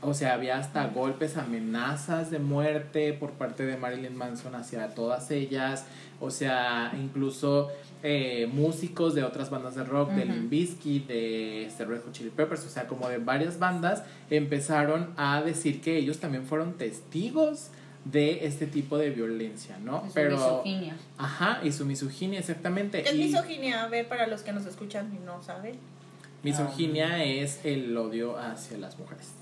[0.00, 5.30] o sea, había hasta golpes, amenazas de muerte por parte de Marilyn Manson hacia todas
[5.30, 5.84] ellas,
[6.20, 7.70] o sea, incluso
[8.02, 10.24] eh, músicos de otras bandas de rock, de.
[10.24, 15.12] Limp Bizkit, de este, Red Hot Chili Peppers, o sea, como de varias bandas, empezaron
[15.16, 17.70] a decir que ellos también fueron testigos
[18.04, 20.06] de este tipo de violencia, ¿no?
[20.06, 20.96] Su Pero, misoginia.
[21.18, 23.02] ajá, y su misoginia, exactamente.
[23.02, 23.82] ¿Qué es y misoginia?
[23.82, 25.74] A ver, para los que nos escuchan y no saben.
[26.44, 29.32] misoginia es el odio hacia las mujeres.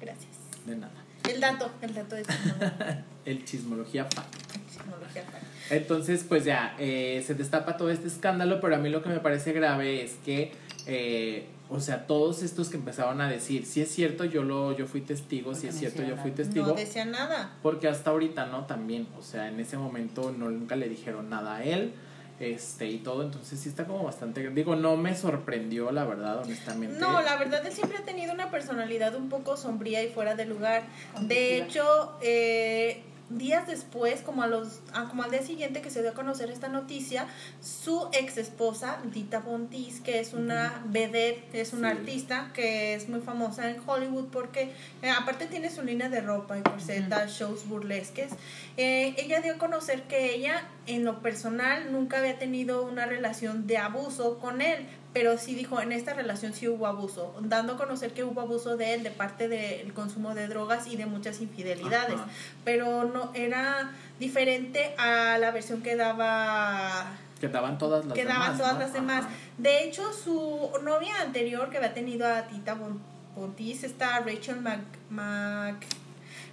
[0.00, 0.30] Gracias.
[0.66, 0.92] De nada.
[1.28, 3.04] El dato, el dato de chismología.
[3.24, 4.34] El chismología fact.
[4.70, 5.24] Chismología.
[5.70, 9.20] Entonces, pues ya, eh, se destapa todo este escándalo, pero a mí lo que me
[9.20, 10.52] parece grave es que,
[10.86, 14.86] eh, o sea, todos estos que empezaron a decir, si es cierto, yo lo yo
[14.86, 16.66] fui testigo, si es cierto, yo fui testigo.
[16.66, 17.52] No decía nada.
[17.62, 21.56] Porque hasta ahorita no, también, o sea, en ese momento no, nunca le dijeron nada
[21.56, 21.92] a él,
[22.40, 26.98] este, y todo, entonces sí está como bastante, digo, no me sorprendió, la verdad, honestamente.
[26.98, 30.46] No, la verdad él siempre ha tenido una personalidad un poco sombría y fuera de
[30.46, 30.84] lugar.
[31.20, 36.02] De hecho, eh, días después, como a los, ah, como al día siguiente que se
[36.02, 37.26] dio a conocer esta noticia,
[37.62, 41.96] su ex esposa, Dita Bontis, que es una vedette, es una Sí.
[41.98, 44.72] artista que es muy famosa en Hollywood porque
[45.02, 48.30] eh, aparte tiene su línea de ropa y corseta, shows burlesques.
[48.76, 53.66] Eh, ella dio a conocer que ella, en lo personal, nunca había tenido una relación
[53.66, 57.76] de abuso con él, pero sí dijo, en esta relación sí hubo abuso, dando a
[57.76, 61.40] conocer que hubo abuso de él de parte del consumo de drogas y de muchas
[61.40, 62.28] infidelidades, Ajá.
[62.64, 63.90] pero no era
[64.20, 68.38] diferente a la versión que daba Que daban todas las que demás.
[68.38, 68.78] daban todas ¿no?
[68.80, 69.24] las demás.
[69.24, 69.34] Ajá.
[69.58, 73.00] De hecho, su novia anterior que había tenido a Tita Bon-
[73.34, 75.86] Bontis, está Rachel Mac, Mac-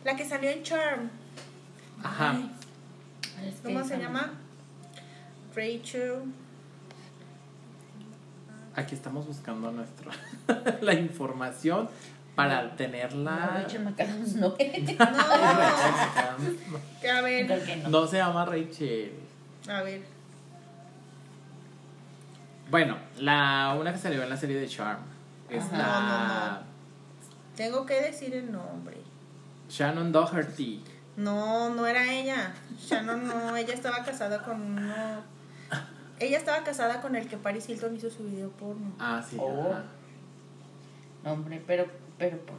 [0.04, 1.10] la que salió en Charm.
[2.04, 2.32] Ajá.
[3.40, 4.34] Ay, ¿Cómo se llama?
[5.56, 6.22] Rachel.
[8.78, 10.12] Aquí estamos buscando nuestra
[10.82, 11.90] la información
[12.36, 13.62] para No, tenerla.
[13.64, 14.50] Rachel McAdams no.
[14.50, 14.58] No, No.
[17.02, 17.90] que a ver, no.
[17.90, 19.14] No se llama Rachel.
[19.68, 20.04] a ver.
[22.70, 25.00] Bueno, la una que salió en la serie de Charm
[25.50, 25.78] es Ajá.
[25.78, 26.62] la
[27.56, 28.98] Tengo que decir el nombre.
[29.70, 30.84] Shannon Doherty.
[31.16, 32.54] No, no era ella.
[32.80, 35.37] Shannon no, ella estaba casada con uno.
[36.20, 38.92] Ella estaba casada con el que Paris Hilton hizo su video porno.
[39.00, 39.38] Ah, sí.
[39.40, 39.76] Oh.
[41.24, 41.86] No, hombre, pero,
[42.18, 42.58] pero, pues,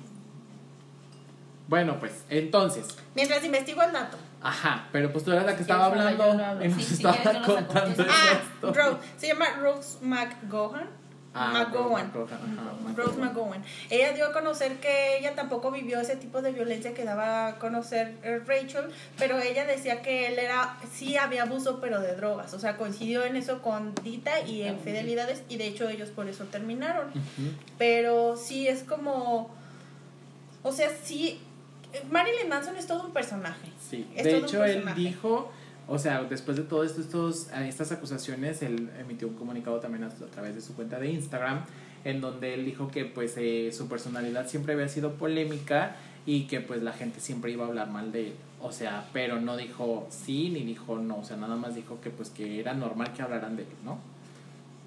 [1.69, 4.17] Bueno, pues entonces, Mientras investigo el dato.
[4.43, 8.05] ajá, pero pues tú eras la que Sí, estaba hablando y nos sí, estaba contando
[8.09, 8.73] Ah, esto.
[8.73, 8.99] Rose.
[9.17, 10.87] Se llama Rose McGowan.
[11.39, 12.13] Ah, McGowan.
[12.13, 12.35] Rose
[13.19, 13.69] McGowan, Rose.
[13.91, 17.59] Ella dio a conocer que ella tampoco vivió ese tipo de violencia que daba a
[17.59, 22.55] conocer eh, Rachel, pero ella decía que él era, sí había abuso, pero de drogas.
[22.55, 26.29] O sea, coincidió en eso con Dita y en fidelidades, y de hecho ellos por
[26.29, 27.11] eso terminaron.
[27.79, 29.51] Pero sí es como.
[30.63, 31.41] O sea, sí.
[32.11, 33.71] Marilyn Manson es todo un personaje.
[33.89, 35.51] Sí, Es de hecho él dijo,
[35.89, 40.05] o sea, después de todo esto, estos, eh, estas acusaciones, él emitió un comunicado también
[40.05, 41.65] a, a través de su cuenta de Instagram,
[42.05, 46.61] en donde él dijo que pues eh, su personalidad siempre había sido polémica y que
[46.61, 48.35] pues la gente siempre iba a hablar mal de él.
[48.61, 52.11] O sea, pero no dijo sí ni dijo no, o sea, nada más dijo que
[52.11, 53.99] pues que era normal que hablaran de él, ¿no?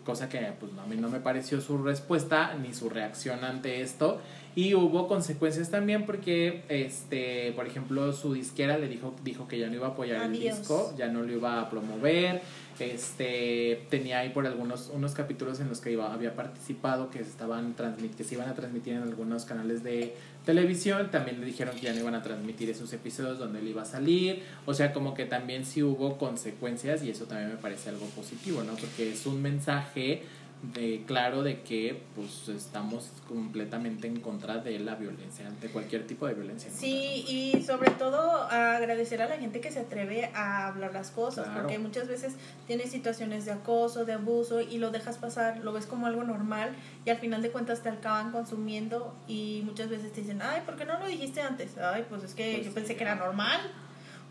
[0.06, 4.22] Cosa que pues a mí no me pareció su respuesta ni su reacción ante esto.
[4.54, 9.68] Y hubo consecuencias también porque, este, por ejemplo, su disquera le dijo, dijo que ya
[9.68, 10.44] no iba a apoyar Adiós.
[10.44, 12.42] el disco, ya no lo iba a promover.
[12.80, 17.30] Este, tenía ahí por algunos unos capítulos en los que iba, había participado que se
[17.30, 21.12] estaban transmit, que se iban a transmitir en algunos canales de televisión.
[21.12, 23.86] También le dijeron que ya no iban a transmitir esos episodios donde él iba a
[23.86, 24.42] salir.
[24.66, 28.64] O sea, como que también sí hubo consecuencias y eso también me parece algo positivo,
[28.64, 28.74] ¿no?
[28.74, 30.24] Porque es un mensaje
[30.62, 36.28] de claro de que pues estamos completamente en contra de la violencia, de cualquier tipo
[36.28, 36.70] de violencia.
[36.72, 41.46] Sí, y sobre todo agradecer a la gente que se atreve a hablar las cosas,
[41.46, 41.62] Claro.
[41.64, 42.36] porque muchas veces
[42.68, 46.76] tienes situaciones de acoso, de abuso y lo dejas pasar, lo ves como algo normal
[47.06, 50.76] y al final de cuentas te acaban consumiendo y muchas veces te dicen, ay, ¿por
[50.76, 51.76] qué no lo dijiste antes?
[51.80, 53.60] Ay, pues es que Pues yo sí, pensé que era normal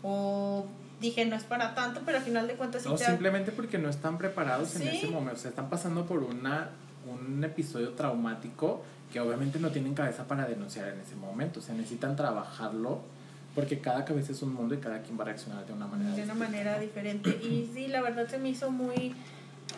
[0.01, 0.65] o
[1.01, 3.77] dije no es para tanto, pero al final de cuentas sí O te- simplemente porque
[3.77, 4.87] no están preparados en Sí.
[4.97, 6.69] ese momento, o sea, están pasando por una
[7.05, 11.73] un episodio traumático que obviamente no tienen cabeza para denunciar en ese momento, o sea,
[11.75, 13.01] necesitan trabajarlo
[13.55, 16.11] porque cada cabeza es un mundo y cada quien va a reaccionar de una manera
[16.15, 16.49] de una distinta.
[16.51, 17.29] manera diferente.
[17.43, 19.13] Y sí, la verdad se me hizo muy,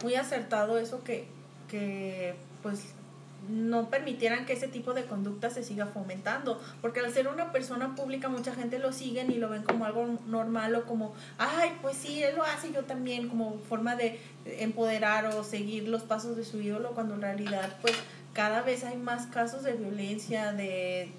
[0.04, 1.26] muy acertado eso que,
[1.72, 2.94] que pues
[3.50, 7.96] no permitieran que ese tipo de conducta se siga fomentando, porque al ser una persona
[7.96, 11.98] pública mucha gente lo siguen y lo ven como algo normal o como, ay, pues
[11.98, 16.46] sí, él lo hace, yo también, como forma de empoderar o seguir los pasos de
[16.46, 17.96] su ídolo, cuando en realidad pues
[18.34, 21.12] cada vez hay más casos de violencia, de...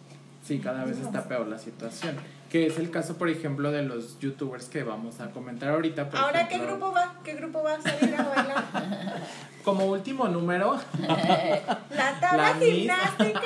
[0.42, 2.16] Sí, cada vez está peor la situación.
[2.54, 6.08] Que es el caso, por ejemplo, de los youtubers que vamos a comentar ahorita.
[6.08, 7.16] por Ahora, ¿qué grupo va?
[7.24, 8.64] ¿Qué grupo va a salir a bailar?
[9.64, 13.40] Como último número, La tabla La gimnástica.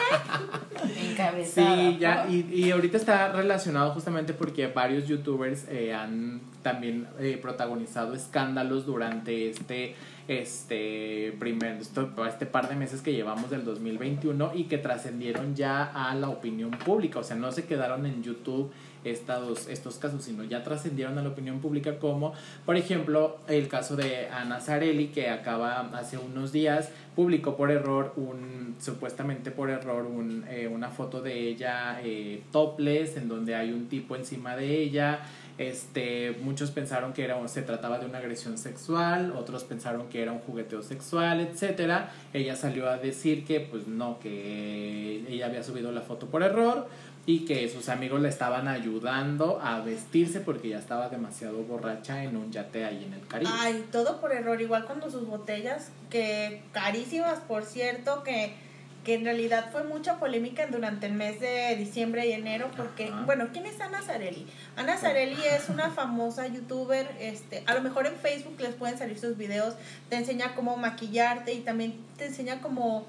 [1.11, 1.75] Encabezada.
[1.75, 7.39] Sí, ya, y, y ahorita está relacionado justamente porque varios youtubers eh, han también eh,
[7.41, 9.97] protagonizado escándalos durante este
[10.29, 15.85] este primer esto, este par de meses que llevamos del 2021 y que trascendieron ya
[15.85, 18.71] a la opinión pública, o sea, no se quedaron en YouTube
[19.11, 22.33] estos, estos casos, sino ya trascendieron a la opinión pública como,
[22.65, 28.13] por ejemplo, el caso de Ana Zarelli, que acaba hace unos días, publicó por error
[28.17, 33.73] un, supuestamente por error, un, eh, una foto de ella eh, topless, en donde hay
[33.73, 35.21] un tipo encima de ella,
[35.59, 40.31] este, muchos pensaron que era, se trataba de una agresión sexual, otros pensaron que era
[40.31, 42.13] un jugueteo sexual, etcétera.
[42.33, 46.87] Ella salió a decir que pues no, que ella había subido la foto por error
[47.29, 52.35] y que sus amigos le estaban ayudando a vestirse porque ya estaba demasiado borracha en
[52.39, 53.51] un yate ahí en el Caribe.
[53.53, 58.55] Ay, todo por error, igual cuando sus botellas, que carísimas por cierto, que
[59.05, 63.49] que en realidad fue mucha polémica durante el mes de diciembre y enero, porque, bueno,
[63.53, 64.47] ¿quién es Ana Zarelli?
[64.76, 69.18] Ana Zarelli es una famosa youtuber, este, a lo mejor en Facebook les pueden salir
[69.18, 69.76] sus videos,
[70.11, 73.07] te enseña cómo maquillarte y también te enseña como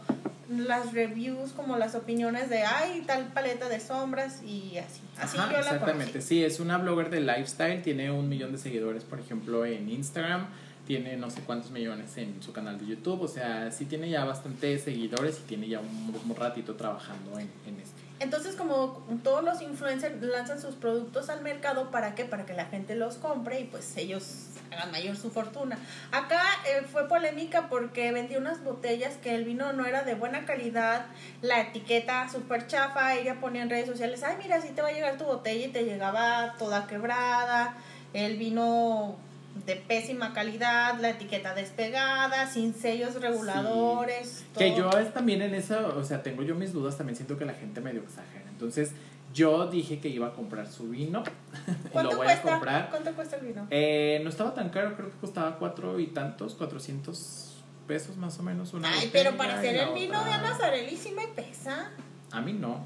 [0.49, 5.01] las reviews, como las opiniones de, ay, tal paleta de sombras y así.
[5.17, 9.03] Así yo la Exactamente, sí, es una blogger de lifestyle, tiene un millón de seguidores,
[9.03, 10.47] por ejemplo, en Instagram
[10.89, 14.25] tiene no sé cuántos millones en su canal de YouTube, o sea, sí tiene ya
[14.25, 17.95] bastantes seguidores y tiene ya un, ratito trabajando en, en, esto.
[18.19, 22.25] Entonces, como todos los influencers lanzan sus productos al mercado, ¿para qué?
[22.25, 25.77] Para que la gente los compre y pues ellos hagan mayor su fortuna.
[26.11, 30.45] Acá eh, fue polémica porque vendió unas botellas que el vino no era de buena
[30.45, 31.05] calidad,
[31.41, 34.91] la etiqueta súper chafa, ella ponía en redes sociales, ay mira, si te va a
[34.91, 37.75] llegar tu botella y te llegaba toda quebrada,
[38.13, 39.17] el vino
[39.65, 44.45] de pésima calidad, la etiqueta despegada, sin sellos reguladores.
[44.57, 47.45] Que yo es también en eso, o sea, tengo yo mis dudas, también siento que
[47.45, 48.45] la gente medio exagera.
[48.49, 48.91] Entonces,
[49.33, 51.23] yo dije que iba a comprar su vino.
[51.91, 52.47] ¿Cuánto lo voy cuesta?
[52.47, 52.89] a comprar.
[52.89, 53.67] ¿Cuánto cuesta el vino?
[53.69, 58.43] Eh, no estaba tan caro, creo que costaba cuatro y tantos, cuatrocientos pesos más o
[58.43, 61.91] menos una Ay, pero para hacer el vino de Nazarelli sí me pesa.
[62.31, 62.85] A mí no.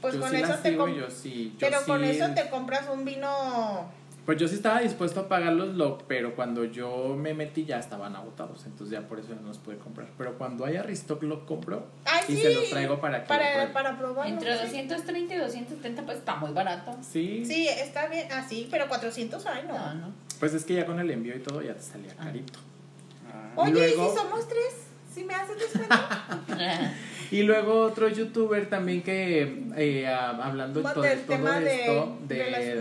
[0.00, 0.78] Pues con eso te
[1.58, 3.90] Pero con eso te compras un vino
[4.28, 8.14] pues yo sí estaba dispuesto a pagarlos, lo, pero cuando yo me metí ya estaban
[8.14, 10.10] agotados, entonces ya por eso no los pude comprar.
[10.18, 11.86] Pero cuando haya restock lo compro
[12.28, 14.30] y se los traigo para que para, para probarlo.
[14.30, 16.94] Entre 230 y 270 pues está muy barato.
[17.00, 17.42] Sí.
[17.46, 19.78] Sí, está bien, así, ah, pero 400 ay no.
[19.78, 19.94] no.
[19.94, 20.12] no.
[20.38, 22.24] Pues es que ya con el envío y todo ya te salía ah.
[22.24, 22.58] carito.
[23.56, 24.74] Oye, ¿y si somos tres?
[25.10, 25.96] ¿Sí me haces descuento?
[27.30, 31.32] Y luego otro youtuber también que eh, hablando de todo, esto
[32.26, 32.80] de,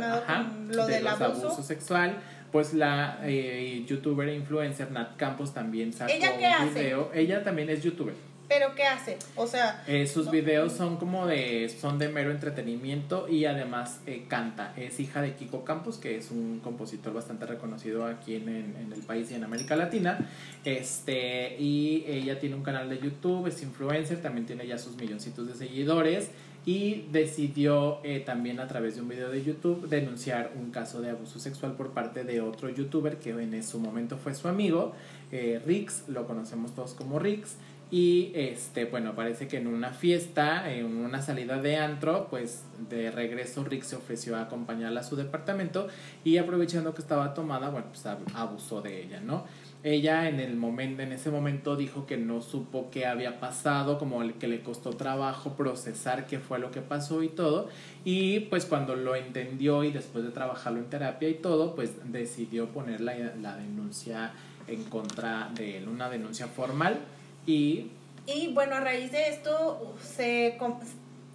[0.69, 1.63] lo del abuso.
[1.63, 2.17] sexual,
[2.51, 7.11] pues la eh, youtuber e influencer Nat Campos también sacó un video.
[7.13, 8.13] Ella también es youtuber.
[8.47, 9.17] ¿Pero qué hace?
[9.35, 9.83] O sea...
[9.87, 11.67] Eh, sus videos son como de...
[11.69, 14.73] son de mero entretenimiento y además eh, canta.
[14.77, 19.01] Es hija de Kiko Campos, que es un compositor bastante reconocido aquí en, en, el
[19.01, 20.29] país y en América Latina.
[20.63, 25.47] Este, y ella tiene un canal de YouTube, es influencer, también tiene ya sus milloncitos
[25.47, 26.31] de seguidores
[26.65, 31.09] y decidió eh, también a través de un video de YouTube denunciar un caso de
[31.09, 34.93] abuso sexual por parte de otro youtuber que en su momento fue su amigo,
[35.65, 37.57] Rix, lo conocemos todos como Rix.
[37.89, 43.11] Y este, bueno, parece que en una fiesta, en una salida de antro, pues de
[43.11, 45.87] regreso Rick se ofreció a acompañarla a su departamento
[46.25, 49.45] y aprovechando que estaba tomada, bueno, pues abusó de ella, ¿no?
[49.83, 54.19] Ella en el momento, en ese momento dijo que no supo qué había pasado, como
[54.37, 57.69] que le costó trabajo procesar qué fue lo que pasó y todo.
[58.03, 62.67] Y pues cuando lo entendió y después de trabajarlo en terapia y todo, pues decidió
[62.67, 64.33] poner la, la denuncia
[64.67, 66.99] en contra de él, una denuncia formal
[67.47, 67.91] y,
[68.27, 70.57] y bueno, a raíz de esto se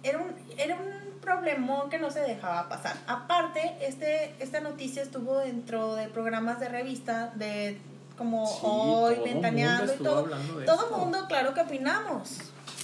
[0.03, 2.95] era un, era un problemón que no se dejaba pasar.
[3.07, 7.77] Aparte, este, esta noticia estuvo dentro de programas de revista de
[8.17, 10.29] como hoy, ventaneando y todo.
[10.65, 12.37] Todo el mundo, claro que opinamos.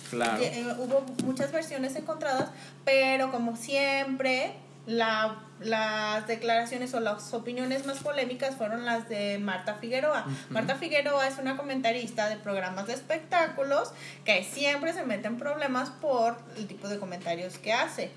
[0.10, 0.42] Claro.
[0.42, 2.50] Eh, hubo muchas versiones encontradas,
[2.84, 4.54] pero como siempre,
[4.86, 10.26] la, las declaraciones o las opiniones más polémicas fueron las de Marta Figueroa.
[10.50, 13.92] Marta Figueroa es una comentarista de programas de espectáculos
[14.26, 18.12] que siempre se mete en problemas por el tipo de comentarios que hace.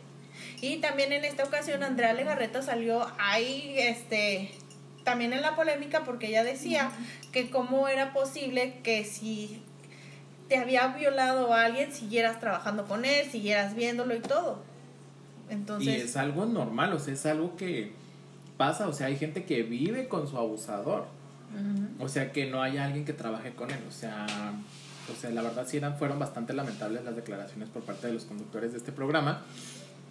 [0.61, 4.55] Y también en esta ocasión Andrea Legarreta salió ahí este
[5.05, 6.93] también en la polémica porque ella decía
[7.33, 9.61] que cómo era posible que si
[10.49, 14.72] te había violado a alguien siguieras trabajando con él, siguieras viéndolo y todo
[15.81, 17.93] y es algo normal, o sea, es algo que
[18.57, 21.07] pasa, o sea, hay gente que vive con su abusador.
[21.99, 24.27] O sea, que no hay alguien que trabaje con él, o sea,
[25.13, 28.25] o sea, la verdad sí eran, fueron bastante lamentables las declaraciones por parte de los
[28.25, 29.43] conductores de este programa,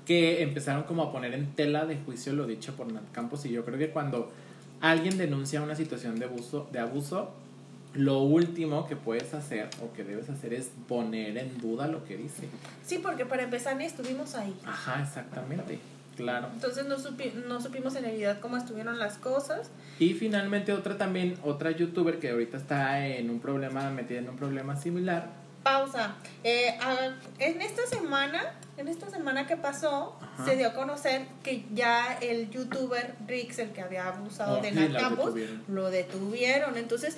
[0.06, 3.50] que empezaron como a poner en tela de juicio lo dicho por Nat Campos y
[3.50, 4.32] yo creo que cuando
[4.82, 7.32] alguien denuncia una situación de abuso, de abuso
[7.94, 12.16] lo último que puedes hacer o que debes hacer es poner en duda lo que
[12.18, 12.48] dice.
[12.86, 14.56] Sí, porque para empezar ni estuvimos ahí.
[14.66, 15.80] Ajá, exactamente.
[16.16, 16.50] Claro.
[16.54, 19.70] Entonces no, supi- no supimos en realidad cómo estuvieron las cosas.
[20.00, 24.36] Y finalmente otra también, otra youtuber que ahorita está en un problema, metida en un
[24.36, 25.30] problema similar.
[25.64, 26.16] Pausa.
[26.44, 28.42] Eh, ah, en esta semana,
[28.78, 30.46] en esta semana que pasó, Ajá.
[30.46, 34.72] se dio a conocer que ya el youtuber Rix, el que había abusado Oh, de
[34.72, 35.64] Nat la Campos, detuvieron.
[35.68, 36.78] lo detuvieron.
[36.78, 37.16] Entonces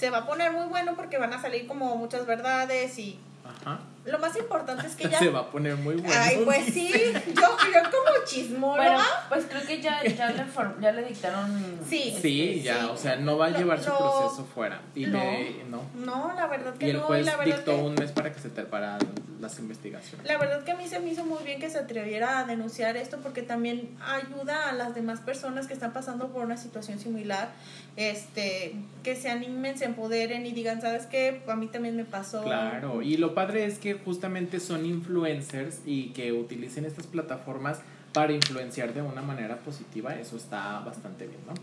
[0.00, 3.80] se va a poner muy bueno porque van a salir como muchas verdades y Ajá.
[4.06, 5.18] Lo más importante es que ya...
[5.18, 6.14] Se va a poner muy bueno.
[6.16, 8.88] Ay, pues sí, yo, yo como chismóloga.
[8.94, 11.78] Bueno, pues creo que ya, ya, le, for- ya le dictaron.
[11.88, 12.16] Sí.
[12.20, 12.88] Sí, este, ya, sí.
[12.92, 14.80] o sea, no va a Lo- llevar su lo- proceso fuera.
[14.94, 15.18] Y No.
[15.18, 15.82] le- no.
[15.94, 17.02] No, la verdad que Y el no.
[17.04, 17.82] juez y la verdad dictó que...
[17.82, 18.98] un mes para que se te para
[19.40, 20.26] las investigaciones.
[20.26, 22.96] La verdad que a mí se me hizo muy bien que se atreviera a denunciar
[22.98, 27.48] esto porque también ayuda a las demás personas que están pasando por una situación similar,
[27.96, 31.42] este, que se animen, se empoderen y digan, ¿sabes qué?
[31.48, 32.42] A mí también me pasó.
[32.42, 37.80] Claro, y lo padre es que justamente son influencers y que utilicen estas plataformas
[38.12, 41.54] para influenciar de una manera positiva, eso está bastante bien, ¿no?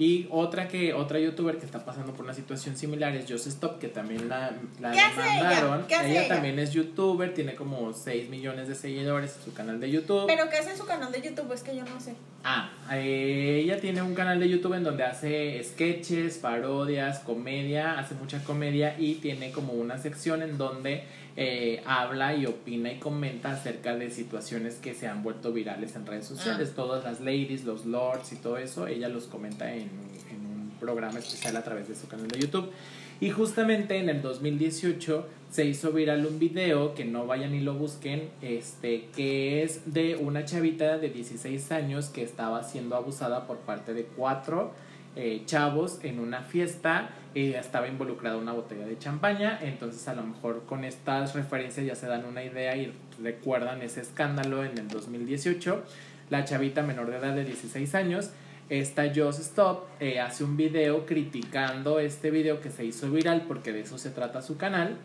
[0.00, 3.80] Y otra que otra youtuber que está pasando por una situación similar es Just Stop,
[3.80, 5.34] que también la, la ¿Qué hace ella?
[5.34, 5.86] demandaron.
[5.88, 6.28] ¿Qué hace ella?
[6.28, 10.26] también es youtuber, tiene como 6 millones de seguidores en su canal de YouTube.
[10.28, 11.52] Pero ¿qué hace en su canal de YouTube?
[11.52, 12.14] Es que yo no sé.
[12.44, 18.42] Ah, ella tiene un canal de YouTube en donde hace sketches, parodias, comedia, hace mucha
[18.44, 21.02] comedia y tiene como una sección en donde
[21.40, 26.04] eh, habla y opina y comenta acerca de situaciones que se han vuelto virales en
[26.04, 26.72] redes sociales.
[26.74, 31.20] Todas las ladies, los lords y todo eso, ella los comenta en, en un programa
[31.20, 32.72] especial a través de su canal de YouTube.
[33.20, 37.74] Y justamente en el 2018 se hizo viral un video que no vayan y lo
[37.74, 43.58] busquen, este, que es de una chavita de 16 años que estaba siendo abusada por
[43.58, 44.72] parte de cuatro
[45.18, 47.10] eh, chavos en una fiesta.
[47.34, 52.06] Estaba involucrada una botella de champaña, entonces a lo mejor con estas referencias ya se
[52.06, 52.92] dan una idea y
[53.22, 55.84] recuerdan ese escándalo en el 2018.
[56.30, 58.30] La chavita menor de edad de 16 años
[58.68, 63.72] esta Just Stop eh, hace un video criticando este video que se hizo viral porque
[63.72, 64.98] de eso se trata su canal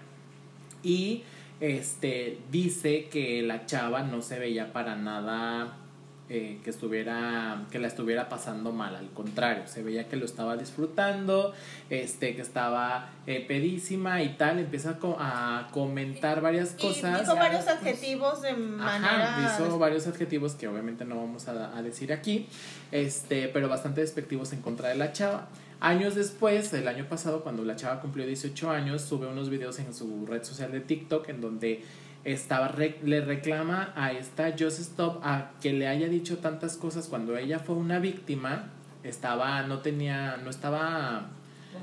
[0.84, 1.24] y
[1.62, 5.78] este dice que la chava no se veía para nada
[6.30, 10.56] eh, que estuviera que la estuviera pasando mal al contrario se veía que lo estaba
[10.56, 11.54] disfrutando
[11.90, 17.20] este que estaba eh, pedísima y tal empieza a, co- a comentar varias Y cosas
[17.22, 19.54] dijo varios adjetivos de Ajá, manera...
[19.54, 22.48] hizo varios adjetivos que obviamente no vamos a, a decir aquí,
[22.92, 25.48] este, pero bastante despectivos en contra de la chava.
[25.80, 29.94] Años después, el año pasado, cuando la chava cumplió 18 años, sube unos videos en
[29.94, 31.84] su red social de TikTok en donde
[32.26, 37.08] estaba re- le reclama a esta Just Stop a que le haya dicho tantas cosas
[37.08, 38.70] cuando ella fue una víctima,
[39.04, 41.28] estaba, no tenía, no estaba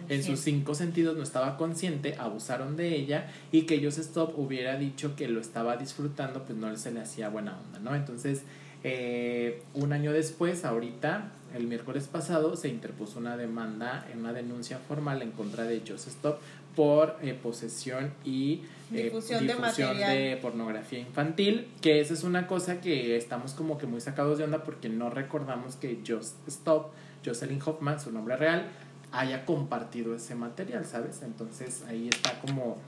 [0.08, 4.76] en sus cinco sentidos no estaba consciente, abusaron de ella y que Just Stop hubiera
[4.76, 7.94] dicho que lo estaba disfrutando, pues no se le hacía buena onda, ¿no?
[7.96, 8.42] Entonces,
[8.84, 15.22] eh, un año después, ahorita, el miércoles pasado, se interpuso una demanda, una denuncia formal
[15.22, 16.38] en contra de Just Stop
[16.76, 18.62] por eh, posesión y
[18.92, 20.16] eh, Difusión de difusión material.
[20.16, 24.44] de pornografía infantil, que esa es una cosa que estamos como que muy sacados de
[24.44, 26.88] onda porque no recordamos que Just Stop,
[27.24, 28.66] Jocelyn Hoffman, su nombre real,
[29.12, 31.22] haya compartido ese material, ¿sabes?
[31.22, 32.78] Entonces ahí está como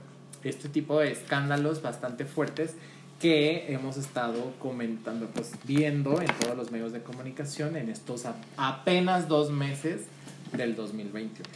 [0.44, 2.74] este tipo de escándalos bastante fuertes
[3.20, 8.24] que hemos estado comentando, pues viendo en todos los medios de comunicación en estos
[8.56, 10.06] apenas dos meses
[10.52, 11.48] del 2021.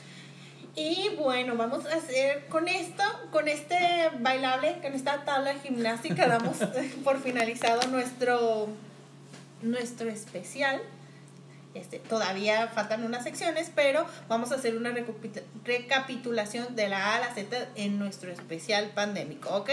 [0.76, 3.76] Y bueno, vamos a hacer con esto, con este
[4.20, 8.68] bailable, con esta tabla gimnástica, damos eh, por finalizado nuestro,
[9.62, 10.82] nuestro especial.
[11.72, 17.16] Este, todavía faltan unas secciones, pero vamos a hacer una recapit- recapitulación de la A
[17.16, 19.70] a la Z en nuestro especial pandémico, ¿ok?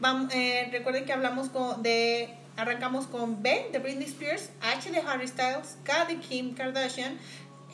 [0.00, 4.98] Vam- eh, recuerden que hablamos con, de, arrancamos con B de Britney Spears, H de
[4.98, 7.16] Harry Styles, K de Kim Kardashian,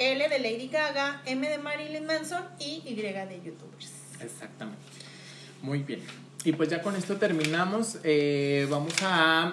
[0.01, 3.93] L de Lady Gaga, M de Marilyn Manson y Y de YouTubers.
[4.23, 4.81] Exactamente.
[5.61, 6.01] Muy bien.
[6.43, 7.99] Y pues ya con esto terminamos.
[8.03, 9.53] Eh, vamos a...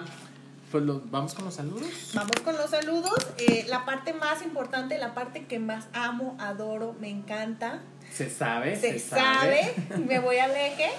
[0.72, 2.10] Pues vamos con los saludos.
[2.14, 3.26] Vamos con los saludos.
[3.38, 7.82] Eh, la parte más importante, la parte que más amo, adoro, me encanta.
[8.12, 8.76] Se sabe.
[8.76, 9.74] Se, sabe.
[10.06, 10.90] Me voy al eje.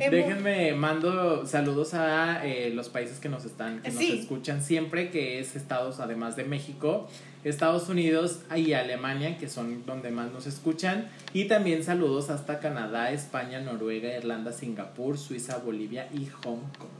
[0.00, 5.10] Hemos- Déjenme, mando saludos a eh, los países que nos están, que nos escuchan siempre,
[5.10, 7.08] que es Estados, además de México,
[7.44, 11.08] Estados Unidos y Alemania, que son donde más nos escuchan.
[11.32, 16.90] Y también saludos hasta Canadá, España, Noruega, Irlanda, Singapur, Suiza, Bolivia y Hong Kong.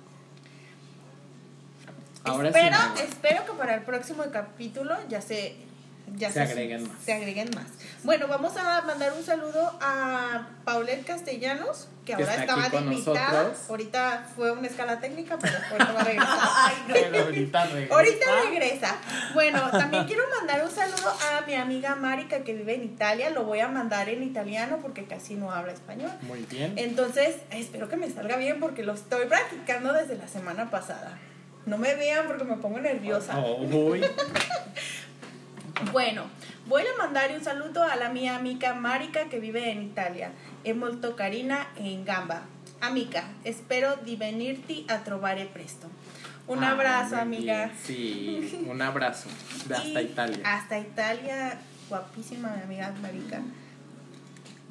[2.24, 5.57] Ahora espero, espero que para el próximo capítulo ya se
[6.16, 6.92] ya Se agreguen más.
[7.04, 7.66] Se agreguen más.
[8.04, 12.70] Bueno, vamos a mandar un saludo a Paulette Castellanos, que, Que ahora está estaba aquí
[12.70, 13.32] de con invitada.
[13.42, 13.70] nosotros.
[13.70, 16.38] Ahorita fue una escala técnica, pero ahorita va a regresar.
[16.88, 17.94] Pero ahorita regresa.
[17.94, 18.96] Ahorita regresa.
[19.34, 23.30] Bueno, también quiero mandar un saludo a mi amiga Marika que vive en Italia.
[23.30, 26.10] Lo voy a mandar en italiano porque casi no habla español.
[26.22, 26.74] Muy bien.
[26.76, 31.18] Entonces, espero que me salga bien porque lo estoy practicando desde la semana pasada.
[31.66, 33.38] No me vean porque me pongo nerviosa.
[33.38, 34.04] Oh, uy.
[35.90, 36.26] Bueno,
[36.66, 40.32] voy a mandar un saludo a la mia amica Marika che vive in Italia.
[40.62, 42.42] È molto carina e in gamba.
[42.80, 45.88] Amica, spero di venirti a trovare presto.
[46.46, 47.70] Un Ah, abrazo, amiga.
[47.80, 49.28] Sí, un abrazo.
[49.66, 50.38] De hasta Y Italia.
[50.44, 51.58] Hasta Italia,
[51.88, 53.40] guapísima mi amiga Marika.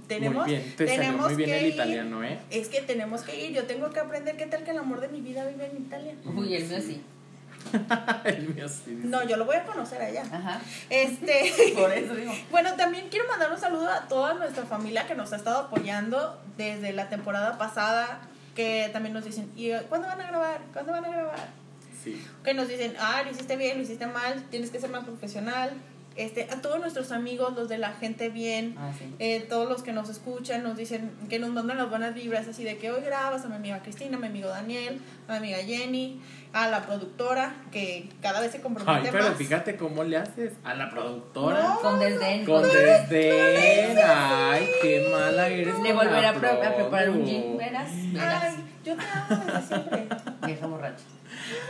[0.07, 1.73] Tenemos, muy bien, te salió tenemos muy bien que el ir.
[1.73, 2.37] italiano, ¿eh?
[2.49, 3.53] Es que tenemos que ir.
[3.53, 6.13] Yo tengo que aprender qué tal que el amor de mi vida vive en Italia.
[6.25, 7.01] Uy, el mío sí.
[8.25, 8.99] El mío sí.
[9.03, 10.23] No, yo lo voy a conocer allá.
[10.31, 10.61] Ajá.
[10.89, 11.53] Este.
[11.75, 12.33] Por eso digo.
[12.51, 16.39] Bueno, también quiero mandar un saludo a toda nuestra familia que nos ha estado apoyando
[16.57, 18.21] desde la temporada pasada,
[18.55, 20.61] que también nos dicen, ¿y cuándo van a grabar?
[20.73, 21.47] ¿Cuándo van a grabar?
[22.03, 22.23] Sí.
[22.43, 25.71] Que nos dicen, ah, lo hiciste bien, lo hiciste mal, tienes que ser más profesional.
[26.17, 29.05] Este, a todos nuestros amigos, los de la gente bien, Ah, sí.
[29.19, 32.65] eh, todos los que nos escuchan, nos dicen que nos mandan las buenas vibras, así
[32.65, 34.99] de que hoy grabas a mi amiga Cristina, a mi amigo Daniel,
[35.29, 39.37] a mi amiga Jenny, a la productora, que cada vez se compromete Ay, pero más.
[39.37, 41.63] fíjate cómo le haces a la productora.
[41.63, 41.79] No.
[41.79, 42.45] Con desdén.
[42.45, 43.97] Con desdén.
[44.05, 45.79] Ay, qué mala eres.
[45.79, 47.89] Le la a, pre- a preparar un gin, verás.
[48.11, 48.43] Verás.
[48.43, 50.07] Ay, yo te amo desde siempre.
[50.45, 51.03] Vieja borracha.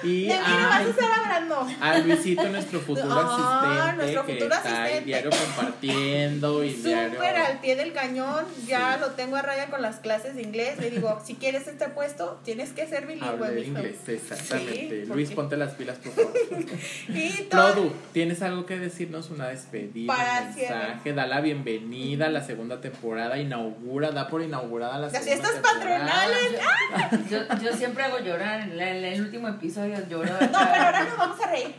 [0.03, 1.67] Y De mí no vas a estar hablando.
[1.81, 5.05] a Luisito, nuestro futuro Ah, asistente, nuestro que futuro está ahí asistente.
[5.05, 7.13] diario compartiendo y diario.
[7.13, 8.99] Súper al pie del cañón, ya Sí.
[9.01, 10.77] lo tengo a raya con las clases de inglés.
[10.79, 13.27] Le digo, si quieres este puesto, tienes que ser bilingüe.
[13.29, 15.05] Habla inglés, exactamente.
[15.05, 16.33] Sí, Luis, ponte las pilas, por favor.
[17.09, 19.29] Y todo- Produ, ¿tienes algo que decirnos?
[19.29, 24.41] Una despedida, Para un mensaje, da la bienvenida a la segunda temporada, inaugura, da por
[24.41, 26.05] inaugurada la Las segunda fiestas temporada.
[26.05, 27.29] patronales.
[27.29, 28.61] Yo, yo siempre hago llorar.
[28.61, 29.70] En el, en el último episodio
[30.09, 30.33] lloró.
[30.41, 31.75] No, pero ahora nos vamos a reír.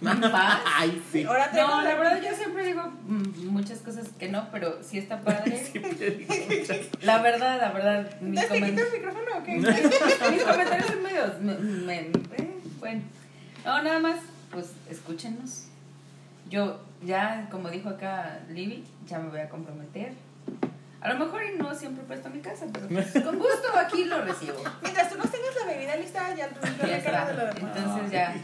[0.66, 1.24] Ay, sí.
[1.24, 5.20] Ahora No, la verdad yo siempre digo mm, muchas cosas que no, pero sí está
[5.20, 5.62] padre.
[7.02, 9.52] La verdad, la verdad, ¿Te quito comen- el micrófono o qué?
[10.30, 11.40] mis comentarios son medios.
[11.40, 13.02] me- me- eh, bueno,
[13.64, 14.16] no, nada más,
[14.50, 15.66] pues escúchenos.
[16.48, 20.14] Yo ya, como dijo acá Libby, ya me voy a comprometer.
[21.00, 24.22] A lo mejor y no siempre presto mi casa, pero pues, con gusto aquí lo
[24.22, 24.62] recibo.
[24.82, 26.50] Mientras tú nos tengas la bebida lista, ya
[26.86, 27.76] Ya de lo demás.
[27.76, 28.34] Entonces ya,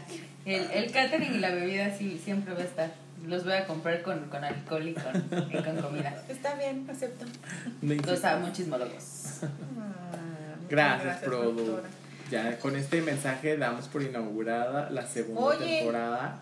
[0.45, 2.91] el, el catering y la bebida sí siempre va a estar.
[3.27, 5.15] Los voy a comprar con, con alcohol y con,
[5.51, 6.23] y con comida.
[6.29, 7.25] Está bien, acepto.
[7.81, 9.41] No Los amo chismólogos.
[9.43, 11.53] Ah, Gracias, Produ.
[11.55, 11.87] productora.
[12.31, 15.77] Ya con este mensaje damos por inaugurada la segunda Oye.
[15.79, 16.39] temporada.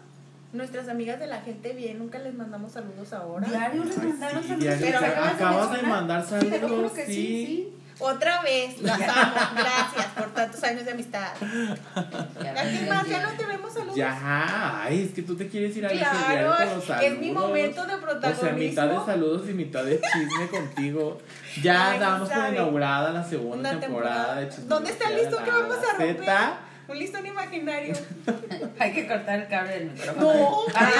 [0.56, 3.48] Nuestras amigas de la gente bien, nunca les mandamos saludos ahora.
[3.48, 4.60] Diario les mandaron sí, saludos.
[4.80, 4.86] diario.
[4.88, 5.96] Pero Te acabas de acabas de mencionar.
[6.00, 6.30] mandar Te
[6.60, 7.04] saludos, sí.
[7.06, 7.72] sí, sí.
[7.98, 9.34] Otra vez, las amo.
[9.56, 11.30] Gracias por tantos años de amistad.
[12.44, 13.08] Ya, ¿A quién ya más?
[13.08, 13.96] Ya no tenemos saludos.
[13.96, 17.12] Ya, ay, es que tú te quieres ir a Claro, diario con los saludos.
[17.14, 18.58] es mi momento de O sea, protagonismo.
[18.58, 21.18] mitad de saludos y mitad de chisme contigo.
[21.64, 23.80] Ya Ay, damos por inaugurada la segunda temporada,
[24.16, 24.36] temporada.
[24.42, 24.66] de Chisme.
[24.68, 26.18] ¿Dónde está listo que vamos a romper?
[26.88, 27.94] Un listón imaginario.
[28.80, 30.34] Hay que cortar el cable del micrófono.
[30.34, 30.58] No.
[30.76, 30.92] Ah,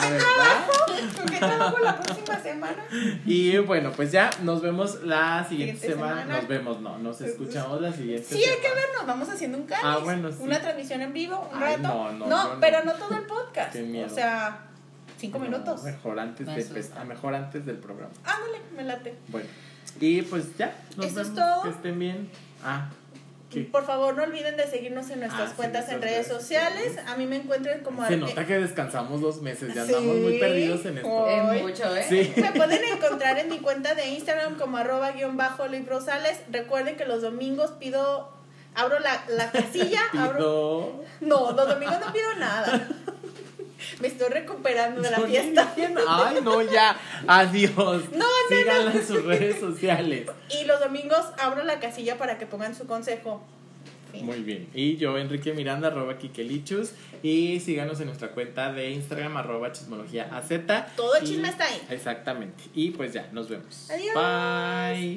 [0.00, 1.14] Ah, ¿verdad?
[1.16, 2.84] ¿Con qué trabajo la próxima semana?
[3.26, 6.20] Y bueno, pues ya nos vemos la siguiente, Siguiente semana.
[6.22, 6.36] semana.
[6.38, 8.62] Nos vemos, no, nos escuchamos la siguiente Sí, hay semana.
[8.62, 9.06] que vernos.
[9.06, 9.84] Vamos haciendo un cáliz.
[9.84, 10.38] Ah, bueno, sí.
[10.40, 11.88] Una transmisión en vivo, un Ay, rato.
[11.88, 12.60] no, no, yo no.
[12.60, 13.72] pero no todo el podcast.
[13.72, 14.06] Qué miedo.
[14.06, 14.60] O sea,
[15.18, 15.82] cinco No, minutos.
[15.82, 18.12] mejor antes, Me de, ah, mejor antes del programa.
[18.24, 19.14] Ándale, me late.
[19.28, 19.48] Bueno,
[20.00, 21.62] y pues ya, nos Eso es todo.
[21.64, 22.30] Que estén bien.
[22.64, 22.88] Ah,
[23.50, 23.60] ¿qué?
[23.62, 26.96] Por favor, no olviden de seguirnos en nuestras Ah, sí, cuentas en redes sociales.
[27.06, 29.94] A mí me encuentran como Se nota que descansamos dos meses, ya Sí.
[29.94, 31.08] andamos muy perdidos en esto.
[31.62, 32.06] Mucho, ¿eh?
[32.08, 32.32] Sí.
[32.40, 36.38] Me pueden encontrar en mi cuenta de Instagram como arroba guion bajo librosales.
[36.50, 38.30] Recuerden que los domingos pido,
[38.74, 40.36] abro la, la casilla, abro...
[40.38, 41.04] Pido.
[41.20, 42.88] No, los domingos no pido nada.
[44.00, 45.74] Me estoy recuperando de la fiesta.
[46.08, 46.96] Ay, no, ya.
[47.26, 47.76] Adiós.
[48.12, 50.28] No, no, Síganla en sus redes sociales.
[50.60, 53.42] Y los domingos abro la casilla para que pongan su consejo.
[54.12, 54.24] Fin.
[54.24, 54.68] Muy bien.
[54.72, 56.92] Y yo, Enrique Miranda, arroba Kikelichus.
[57.22, 60.48] Y síganos en nuestra cuenta de Instagram, arroba chismología AZ.
[60.96, 61.82] Todo el Y- chisme está ahí.
[61.90, 62.64] Exactamente.
[62.74, 63.90] Y pues ya, nos vemos.
[63.90, 64.14] Adiós.
[64.14, 65.16] Bye.